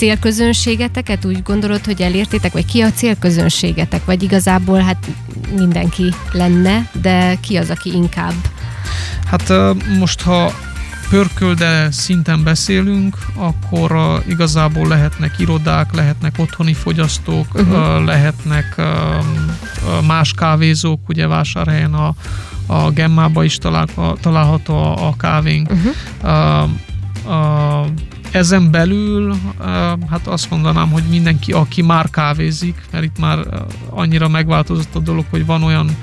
célközönségeteket 0.00 1.24
úgy 1.24 1.42
gondolod, 1.42 1.84
hogy 1.84 2.02
elértétek, 2.02 2.52
vagy 2.52 2.64
ki 2.64 2.80
a 2.80 2.92
célközönségetek, 2.92 4.04
vagy 4.04 4.22
igazából 4.22 4.78
hát 4.78 5.06
mindenki 5.56 6.14
lenne, 6.32 6.90
de 6.92 7.38
ki 7.40 7.56
az, 7.56 7.70
aki 7.70 7.94
inkább? 7.94 8.34
Hát 9.26 9.52
most, 9.98 10.20
ha 10.20 10.52
pörkölde 11.10 11.90
szinten 11.90 12.42
beszélünk, 12.42 13.16
akkor 13.34 14.22
igazából 14.26 14.88
lehetnek 14.88 15.38
irodák, 15.38 15.94
lehetnek 15.94 16.34
otthoni 16.38 16.74
fogyasztók, 16.74 17.46
uh-huh. 17.54 18.04
lehetnek 18.04 18.80
más 20.06 20.32
kávézók, 20.32 21.08
ugye 21.08 21.26
vásárhelyen 21.26 21.94
a, 21.94 22.14
a 22.66 22.90
Gemmába 22.90 23.44
is 23.44 23.58
talál, 23.58 23.86
található 24.20 24.74
a, 24.74 25.08
a 25.08 25.16
kávénk. 25.16 25.70
Uh-huh. 25.70 26.30
A, 26.30 26.62
a, 27.30 27.86
ezen 28.30 28.70
belül 28.70 29.36
hát 30.10 30.26
azt 30.26 30.50
mondanám, 30.50 30.90
hogy 30.90 31.02
mindenki, 31.02 31.52
aki 31.52 31.82
már 31.82 32.10
kávézik, 32.10 32.82
mert 32.90 33.04
itt 33.04 33.18
már 33.18 33.38
annyira 33.90 34.28
megváltozott 34.28 34.94
a 34.94 34.98
dolog, 34.98 35.24
hogy 35.30 35.46
van 35.46 35.62
olyan 35.62 35.96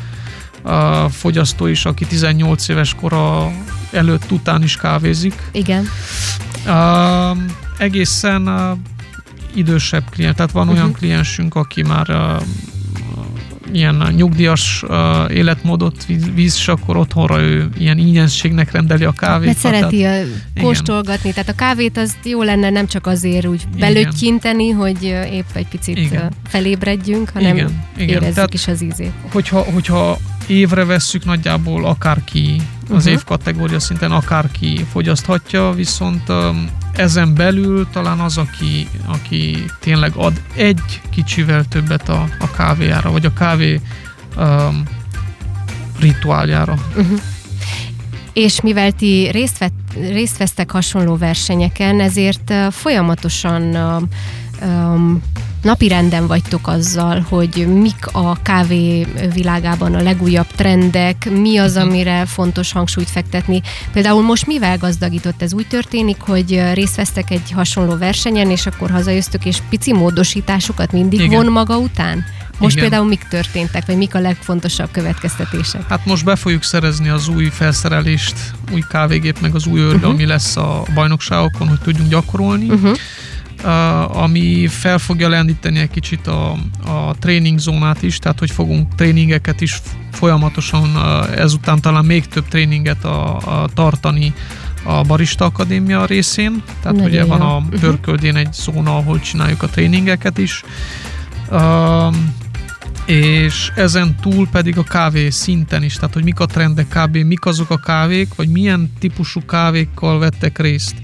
fogyasztó 1.10 1.66
is, 1.66 1.86
aki 1.86 2.06
18 2.06 2.68
éves 2.68 2.96
kora 2.96 3.52
előtt, 3.92 4.32
után 4.32 4.64
is 4.64 4.78
kávézik. 4.78 5.50
Igen. 5.52 5.88
Egészen 7.78 8.50
idősebb 9.54 10.04
klient, 10.10 10.36
tehát 10.36 10.52
van 10.52 10.68
uh-huh. 10.68 10.80
olyan 10.80 10.94
kliensünk, 10.94 11.56
aki 11.56 11.84
már 11.84 12.42
ilyen 13.72 14.14
nyugdíjas 14.16 14.84
uh, 14.88 14.98
életmódot 15.36 16.06
víz, 16.34 16.56
és 16.56 16.68
akkor 16.68 16.98
otthonra 16.98 17.40
ő 17.40 17.70
ilyen 17.78 17.98
ingyenségnek 17.98 18.72
rendeli 18.72 19.04
a 19.04 19.12
kávét. 19.12 19.46
Mert 19.46 19.58
szereti 19.58 20.04
a 20.04 20.14
kóstolgatni, 20.62 21.32
tehát 21.34 21.50
a 21.50 21.56
kávét 21.56 21.98
az 21.98 22.16
jó 22.24 22.44
lenne 22.44 22.70
nem 22.70 22.88
csak 22.88 23.08
azért 23.08 23.48
úgy 23.48 23.64
belöttyinteni, 23.80 24.70
hogy 24.70 25.04
épp 25.32 25.50
egy 25.54 25.68
picit 25.68 25.98
Igen. 25.98 26.32
felébredjünk, 26.48 27.30
hanem 27.34 27.56
Igen. 27.56 27.84
Igen. 27.98 28.10
érezzük 28.10 28.34
tehát, 28.34 28.54
is 28.54 28.68
az 28.68 28.82
ízét. 28.82 29.12
Hogyha, 29.32 29.60
hogyha 29.60 30.18
évre 30.48 30.86
vesszük 30.86 31.26
nagyjából 31.26 31.86
akárki 31.86 32.62
az 32.90 32.96
uh-huh. 32.96 33.12
év 33.12 33.24
kategória 33.24 33.80
szinten 33.80 34.12
akárki 34.12 34.86
fogyaszthatja, 34.92 35.72
viszont 35.72 36.30
um, 36.30 36.70
ezen 36.98 37.36
belül 37.36 37.88
talán 37.92 38.20
az, 38.20 38.38
aki, 38.38 38.88
aki 39.06 39.66
tényleg 39.80 40.12
ad 40.16 40.42
egy 40.56 41.02
kicsivel 41.10 41.66
többet 41.66 42.10
a, 42.10 42.28
a 42.40 42.52
kávéjára, 42.52 43.12
vagy 43.12 43.26
a 43.26 43.34
kávé 43.34 43.82
um, 44.38 44.84
rituáljára. 46.00 46.76
Uh-huh. 46.96 47.20
És 48.34 48.62
mivel 48.62 48.92
ti 48.92 49.30
részt, 49.32 49.58
vett, 49.58 49.94
részt 49.94 50.38
vesztek 50.38 50.72
hasonló 50.72 51.18
versenyeken, 51.18 52.00
ezért 52.00 52.50
uh, 52.50 52.72
folyamatosan 52.72 53.62
uh, 53.64 54.02
um, 54.70 55.22
napi 55.62 55.88
renden 55.88 56.28
vagytok 56.28 56.68
azzal, 56.68 57.26
hogy 57.30 57.68
mik 57.82 58.08
a 58.12 58.42
kávé 58.42 59.08
világában 59.34 59.96
a 59.96 60.02
legújabb 60.02 60.48
trendek, 60.56 61.30
mi 61.30 61.58
az, 61.58 61.76
mhm. 61.76 61.88
amire 61.88 62.26
fontos 62.26 62.72
hangsúlyt 62.72 63.10
fektetni. 63.10 63.62
Például 63.94 64.22
most 64.22 64.48
mivel 64.48 64.78
gazdagított 64.78 65.42
ez? 65.42 65.54
Úgy 65.54 65.68
történik, 65.68 66.20
hogy 66.20 66.64
részt 66.74 66.96
vesztek 66.96 67.32
egy 67.32 67.52
hasonló 67.52 67.98
versenyen, 67.98 68.50
és 68.50 68.66
akkor 68.66 68.90
hazajöztök, 68.90 69.46
és 69.46 69.58
pici 69.70 69.94
módosításokat 69.94 70.92
mindig 70.92 71.20
Igen. 71.20 71.44
von 71.44 71.52
maga 71.52 71.78
után? 71.78 72.26
Most 72.60 72.76
Igen. 72.76 72.90
például 72.90 73.10
mik 73.10 73.28
történtek, 73.30 73.86
vagy 73.86 73.98
mik 73.98 74.16
a 74.16 74.20
legfontosabb 74.20 74.92
következtetések? 74.92 75.90
Hát 75.90 76.06
most 76.06 76.26
be 76.26 76.36
fogjuk 76.36 76.64
szerezni 76.64 77.10
az 77.10 77.28
új 77.28 77.46
felszerelést, 77.46 78.36
új 78.72 78.82
kávégép, 78.90 79.40
meg 79.40 79.56
az 79.56 79.66
új 79.66 79.80
örle, 79.80 79.96
uh-huh. 79.96 80.10
ami 80.10 80.26
lesz 80.26 80.58
a 80.58 80.84
bajnokságokon, 80.94 81.68
hogy 81.68 81.80
tudjunk 81.80 82.10
gyakorolni. 82.10 82.70
Uh-huh 82.70 82.98
ami 84.08 84.68
fel 84.68 84.98
fogja 84.98 85.30
lendíteni 85.30 85.80
egy 85.80 85.90
kicsit 85.90 86.28
a, 86.28 86.52
a 86.86 87.16
tréning 87.20 87.60
zónát 87.60 88.04
is, 88.04 88.20
tehát 88.20 88.40
hogy 88.40 88.52
fogunk 88.52 88.96
tréningeket 88.96 89.62
is 89.62 89.82
folyamatosan 90.12 90.98
ezután 91.36 91.82
talán 91.82 92.06
még 92.06 92.28
több 92.28 92.48
tréninget 92.48 93.04
a, 93.04 93.36
a 93.36 93.70
tartani 93.74 94.34
a 94.84 95.02
Barista 95.02 95.46
Akadémia 95.46 96.06
részén, 96.06 96.64
tehát 96.82 96.98
Nagyon 96.98 97.12
ugye 97.12 97.20
jó. 97.20 97.28
van 97.28 97.42
a 97.42 97.60
mhm. 97.60 97.80
Pörköldén 97.80 98.36
egy 98.36 98.54
zóna, 98.54 98.96
ahol 98.96 99.20
csináljuk 99.20 99.64
a 99.64 99.68
tréningeket 99.68 100.38
is. 100.38 100.64
Uh, 101.50 102.16
és 103.06 103.72
ezen 103.76 104.16
túl 104.22 104.48
pedig 104.48 104.78
a 104.78 104.84
kávé 104.84 105.30
szinten 105.30 105.84
is, 105.84 105.96
tehát 105.96 106.14
hogy 106.14 106.24
mik 106.24 106.40
a 106.40 106.46
trendek 106.46 106.88
kb, 106.88 107.18
mik 107.18 107.46
azok 107.46 107.70
a 107.70 107.78
kávék, 107.78 108.36
vagy 108.36 108.50
milyen 108.50 108.94
típusú 109.00 109.46
kávékkal 109.46 110.20
vettek 110.20 110.60
részt 110.60 110.96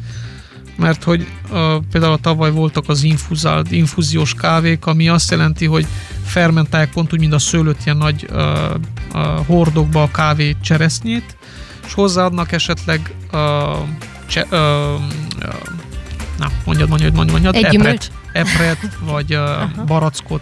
mert 0.76 1.04
hogy 1.04 1.28
uh, 1.52 1.60
például 1.92 2.20
tavaly 2.20 2.52
voltak 2.52 2.90
az 2.90 3.04
infuzált, 3.04 3.72
infúziós 3.72 4.34
kávék, 4.34 4.86
ami 4.86 5.10
azt 5.10 5.32
jelenti, 5.32 5.66
hogy 5.66 5.86
fermentálják 6.26 6.90
pont 6.90 7.14
úgy, 7.14 7.20
mint 7.20 7.34
a 7.34 7.40
szőlőt 7.40 7.86
ilyen 7.86 7.98
nagy 7.98 8.28
uh, 8.32 8.40
uh, 9.14 9.46
hordokba 9.46 10.04
a 10.04 10.12
kávé 10.12 10.56
cseresznyét, 10.62 11.38
és 11.86 11.94
hozzáadnak 11.94 12.52
esetleg 12.52 13.14
uh, 13.32 13.40
cse, 14.28 14.46
uh, 14.52 14.60
uh, 14.60 15.00
na, 16.38 16.52
mondjad, 16.66 16.90
mondjad, 16.90 17.14
mondjad, 17.14 17.42
mondjad, 17.42 17.56
Egy 17.56 17.76
epret, 17.76 18.12
epret, 18.32 18.98
vagy 19.00 19.36
uh, 19.36 19.86
barackot. 19.86 20.42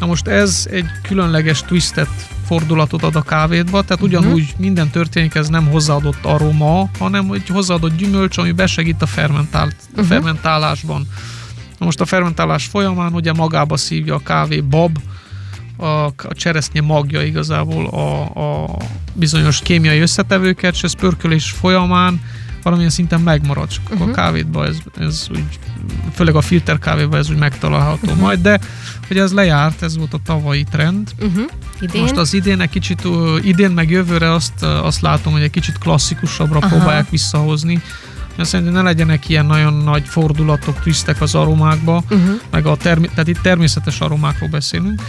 Na 0.00 0.06
most 0.06 0.26
ez 0.26 0.66
egy 0.70 0.86
különleges 1.02 1.62
twistet 1.62 2.08
fordulatot 2.48 3.02
ad 3.02 3.16
a 3.16 3.22
kávédba, 3.22 3.82
tehát 3.82 4.02
ugyanúgy 4.02 4.42
uh-huh. 4.42 4.58
minden 4.58 4.90
történik, 4.90 5.34
ez 5.34 5.48
nem 5.48 5.66
hozzáadott 5.66 6.24
aroma, 6.24 6.88
hanem 6.98 7.26
hogy 7.26 7.48
hozzáadott 7.48 7.96
gyümölcs, 7.96 8.38
ami 8.38 8.52
besegít 8.52 9.02
a 9.02 9.06
fermentált, 9.06 9.76
uh-huh. 9.90 10.06
fermentálásban. 10.06 11.06
Na 11.78 11.84
most 11.84 12.00
a 12.00 12.04
fermentálás 12.04 12.66
folyamán 12.66 13.14
ugye 13.14 13.32
magába 13.32 13.76
szívja 13.76 14.14
a 14.14 14.22
kávé 14.22 14.60
bab, 14.60 14.98
a, 15.76 15.84
a 16.04 16.12
cseresznye 16.30 16.80
magja 16.80 17.22
igazából 17.22 17.86
a, 17.86 18.22
a 18.22 18.76
bizonyos 19.12 19.60
kémiai 19.62 20.00
összetevőket, 20.00 20.74
és 20.74 20.82
ez 20.82 20.94
pörkölés 20.94 21.50
folyamán 21.50 22.20
valamilyen 22.62 22.90
szinten 22.90 23.20
megmarad, 23.20 23.68
csak 23.68 23.90
uh-huh. 23.90 24.08
a 24.08 24.10
kávédban 24.10 24.66
ez, 24.66 24.76
ez 24.98 25.26
úgy, 25.30 25.58
főleg 26.14 26.34
a 26.34 26.40
filter 26.40 26.78
kávéban 26.78 27.18
ez 27.18 27.30
úgy 27.30 27.38
megtalálható 27.38 28.06
uh-huh. 28.06 28.20
majd, 28.20 28.40
de 28.40 28.60
hogy 29.06 29.18
ez 29.18 29.32
lejárt, 29.32 29.82
ez 29.82 29.96
volt 29.96 30.14
a 30.14 30.18
tavalyi 30.24 30.64
trend. 30.64 31.10
Uh-huh. 31.20 31.44
Idén? 31.80 32.00
Most 32.00 32.16
az 32.16 32.34
idén 32.34 32.60
egy 32.60 32.68
kicsit, 32.68 33.02
idén 33.42 33.70
meg 33.70 33.90
jövőre 33.90 34.32
azt, 34.32 34.62
azt 34.62 35.00
látom, 35.00 35.32
hogy 35.32 35.42
egy 35.42 35.50
kicsit 35.50 35.78
klasszikusabbra 35.78 36.58
Aha. 36.58 36.68
próbálják 36.68 37.10
visszahozni 37.10 37.82
Mert 38.38 38.50
szerintem 38.50 38.74
ne 38.74 38.82
legyenek 38.82 39.28
ilyen 39.28 39.46
nagyon 39.46 39.74
nagy 39.74 40.02
fordulatok, 40.06 40.80
twistek 40.80 41.20
az 41.20 41.34
aromákba, 41.34 42.02
uh-huh. 42.10 42.40
meg 42.50 42.66
a 42.66 42.76
termi- 42.76 43.08
tehát 43.08 43.28
itt 43.28 43.40
természetes 43.40 44.00
aromákról 44.00 44.48
beszélünk, 44.48 45.02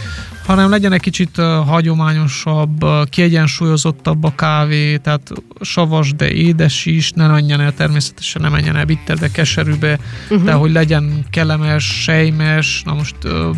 hanem 0.46 0.70
legyen 0.70 0.92
egy 0.92 1.00
kicsit 1.00 1.38
uh, 1.38 1.44
hagyományosabb, 1.46 2.84
uh, 2.84 3.04
kiegyensúlyozottabb 3.04 4.24
a 4.24 4.34
kávé, 4.34 4.96
tehát 4.96 5.32
savas, 5.60 6.14
de 6.14 6.30
édes 6.32 6.86
is, 6.86 7.10
ne 7.10 7.26
menjen 7.26 7.60
el 7.60 7.74
természetesen, 7.74 8.42
ne 8.42 8.48
menjen 8.48 8.76
el 8.76 8.84
bitterbe, 8.84 9.30
keserűbe, 9.30 9.98
uh-huh. 10.30 10.44
de 10.44 10.52
hogy 10.52 10.72
legyen 10.72 11.24
kellemes, 11.30 12.02
sejmes, 12.02 12.82
na 12.84 12.94
most 12.94 13.16
uh, 13.24 13.56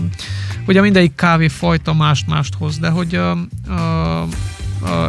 ugye 0.67 0.81
mindegyik 0.81 1.15
kávéfajta 1.15 1.95
mást-mást 1.95 2.55
hoz, 2.55 2.79
de 2.79 2.89
hogy 2.89 3.17
uh, 3.17 3.39
uh, 3.69 4.29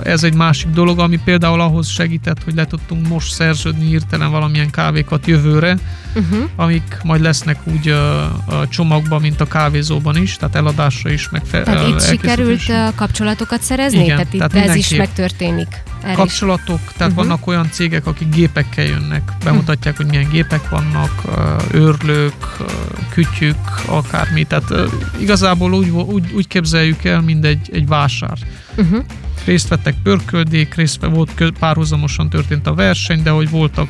ez 0.04 0.24
egy 0.24 0.34
másik 0.34 0.70
dolog, 0.70 1.00
ami 1.00 1.20
például 1.24 1.62
ahhoz 1.62 1.88
segített, 1.88 2.44
hogy 2.44 2.56
le 2.56 2.66
tudtunk 2.66 3.08
most 3.08 3.34
szerződni 3.34 3.86
hirtelen 3.86 4.32
valamilyen 4.32 4.70
kávékat 4.70 5.28
jövőre, 5.28 5.78
uh-huh. 6.16 6.50
amik 6.56 6.98
majd 7.04 7.22
lesznek 7.22 7.58
úgy 7.64 7.88
a, 7.88 8.68
csomagban, 8.70 9.22
mint 9.22 9.42
a 9.42 9.46
kávézóban 9.46 10.18
is, 10.18 10.36
tehát 10.36 10.56
eladásra 10.56 11.12
is, 11.12 11.30
meg 11.30 11.42
fel, 11.46 11.64
Tehát 11.64 11.88
itt 11.88 12.02
sikerült 12.02 12.72
kapcsolatokat 12.96 13.62
szerezni? 13.62 14.04
Igen, 14.04 14.28
tehát 14.30 14.50
tehát 14.50 14.70
ez 14.70 14.76
is 14.76 14.90
megtörténik? 14.90 15.84
Erre 16.04 16.14
kapcsolatok, 16.14 16.80
is. 16.88 16.94
tehát 16.98 17.12
uh-huh. 17.12 17.28
vannak 17.28 17.48
olyan 17.48 17.70
cégek, 17.72 18.06
akik 18.06 18.30
gépekkel 18.30 18.86
jönnek, 18.86 19.32
bemutatják, 19.44 19.98
hogy 19.98 20.06
milyen 20.06 20.30
gépek 20.30 20.70
vannak, 20.70 21.22
őrlők, 21.72 22.58
kütyük, 23.10 23.82
akármi, 23.86 24.44
tehát 24.44 24.74
igazából 25.20 25.74
úgy, 25.74 25.90
úgy, 25.90 26.32
úgy 26.32 26.48
képzeljük 26.48 27.04
el, 27.04 27.22
mint 27.22 27.46
egy, 27.46 27.70
egy 27.74 27.88
vásár. 27.88 28.38
Uh-huh 28.78 29.04
részt 29.46 29.68
vettek 29.68 29.96
pörköldék, 30.04 30.76
részt 30.76 31.06
volt 31.06 31.54
párhuzamosan 31.60 32.30
történt 32.30 32.68
a 32.68 32.74
verseny, 32.74 33.24
de 33.24 33.30
hogy 33.30 33.50
voltak 33.50 33.88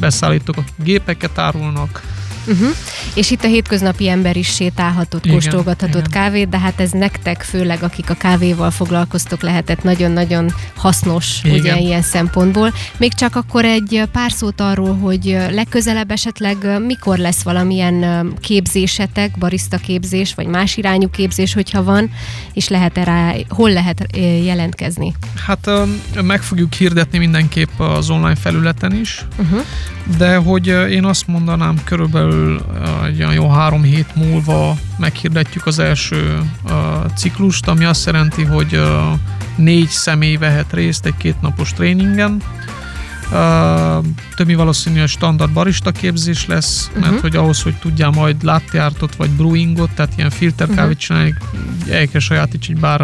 beszállítók, 0.00 0.56
akik 0.56 0.84
gépeket 0.84 1.38
árulnak, 1.38 2.02
Uh-huh. 2.46 2.68
És 3.14 3.30
itt 3.30 3.44
a 3.44 3.46
hétköznapi 3.46 4.08
ember 4.08 4.36
is 4.36 4.48
sétálhatott, 4.48 5.24
igen, 5.24 5.36
kóstolgathatott 5.36 6.06
igen. 6.06 6.22
kávét, 6.22 6.48
de 6.48 6.58
hát 6.58 6.80
ez 6.80 6.90
nektek, 6.90 7.42
főleg 7.42 7.82
akik 7.82 8.10
a 8.10 8.14
kávéval 8.14 8.70
foglalkoztok, 8.70 9.42
lehetett 9.42 9.82
nagyon-nagyon 9.82 10.52
hasznos 10.76 11.38
igen. 11.42 11.58
ugye 11.58 11.78
ilyen 11.78 12.02
szempontból. 12.02 12.72
Még 12.96 13.14
csak 13.14 13.36
akkor 13.36 13.64
egy 13.64 14.02
pár 14.12 14.32
szót 14.32 14.60
arról, 14.60 14.96
hogy 14.96 15.38
legközelebb 15.50 16.10
esetleg 16.10 16.56
mikor 16.86 17.18
lesz 17.18 17.42
valamilyen 17.42 18.28
képzésetek, 18.40 19.38
barista 19.38 19.76
képzés, 19.76 20.34
vagy 20.34 20.46
más 20.46 20.76
irányú 20.76 21.10
képzés, 21.10 21.52
hogyha 21.52 21.82
van, 21.82 22.10
és 22.52 22.68
lehet 22.68 22.98
-e 22.98 23.04
rá, 23.04 23.32
hol 23.48 23.70
lehet 23.70 24.06
jelentkezni? 24.44 25.14
Hát 25.46 25.70
meg 26.22 26.42
fogjuk 26.42 26.72
hirdetni 26.72 27.18
mindenképp 27.18 27.80
az 27.80 28.10
online 28.10 28.36
felületen 28.36 28.94
is, 28.94 29.24
uh-huh. 29.38 29.60
De 30.16 30.36
hogy 30.36 30.66
én 30.66 31.04
azt 31.04 31.26
mondanám 31.26 31.76
körülbelül 31.84 32.60
egy 33.06 33.18
olyan 33.18 33.32
jó 33.32 33.50
három 33.50 33.82
hét 33.82 34.14
múlva 34.14 34.76
meghirdetjük 34.98 35.66
az 35.66 35.78
első 35.78 36.42
ciklust, 37.16 37.68
ami 37.68 37.84
azt 37.84 38.06
jelenti, 38.06 38.42
hogy 38.42 38.82
négy 39.56 39.88
személy 39.88 40.36
vehet 40.36 40.72
részt 40.72 41.06
egy 41.06 41.16
kétnapos 41.16 41.72
tréningen. 41.72 42.42
Többi 44.36 44.54
valószínűleg 44.54 45.08
standard 45.08 45.52
barista 45.52 45.90
képzés 45.90 46.46
lesz, 46.46 46.88
uh-huh. 46.88 47.10
mert 47.10 47.20
hogy 47.20 47.36
ahhoz, 47.36 47.62
hogy 47.62 47.74
tudjál 47.74 48.10
majd 48.10 48.42
latte 48.42 48.90
vagy 49.16 49.30
brewingot, 49.30 49.90
tehát 49.90 50.12
ilyen 50.16 50.30
filter 50.30 50.66
uh-huh. 50.66 50.82
kávét 50.82 50.98
csinálni, 50.98 51.34
el 51.90 52.06
kell 52.06 52.20
sajátíts 52.20 52.68
egy 52.68 52.80
bár, 52.80 53.02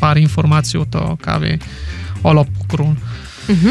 pár 0.00 0.16
információt 0.16 0.94
a 0.94 1.16
kávé 1.20 1.56
alapokról. 2.22 2.94
Uh-huh. 3.48 3.70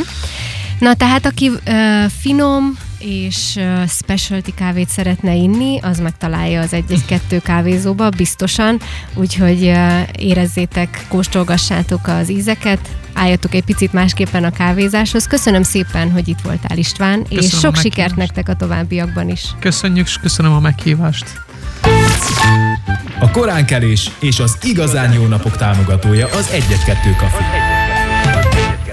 Na 0.79 0.93
tehát 0.93 1.25
aki 1.25 1.49
uh, 1.49 2.05
finom, 2.19 2.77
és 2.99 3.59
specialty 3.87 4.53
kávét 4.55 4.89
szeretne 4.89 5.33
inni, 5.33 5.79
az 5.81 5.99
megtalálja 5.99 6.61
az 6.61 6.69
1-1-2 6.71 7.39
kávézóba, 7.43 8.09
biztosan, 8.09 8.79
úgyhogy 9.13 9.73
érezzétek, 10.17 11.05
kóstolgassátok 11.07 12.07
az 12.07 12.29
ízeket, 12.29 12.79
álljatok 13.13 13.53
egy 13.53 13.63
picit 13.63 13.93
másképpen 13.93 14.43
a 14.43 14.51
kávézáshoz. 14.51 15.27
Köszönöm 15.27 15.63
szépen, 15.63 16.11
hogy 16.11 16.27
itt 16.27 16.41
voltál 16.43 16.77
István, 16.77 17.23
köszönöm 17.23 17.43
és 17.43 17.59
sok 17.59 17.75
sikert 17.75 18.15
nektek 18.15 18.49
a 18.49 18.55
továbbiakban 18.55 19.29
is. 19.29 19.43
Köszönjük, 19.59 20.05
és 20.05 20.17
köszönöm 20.17 20.51
a 20.51 20.59
meghívást. 20.59 21.25
A 23.19 23.31
koránkelés 23.31 24.11
és 24.19 24.39
az 24.39 24.57
igazán 24.61 25.13
jó 25.13 25.25
napok 25.25 25.57
támogatója 25.57 26.27
az 26.27 26.49
1-2 26.51 27.17
Café. 27.17 27.66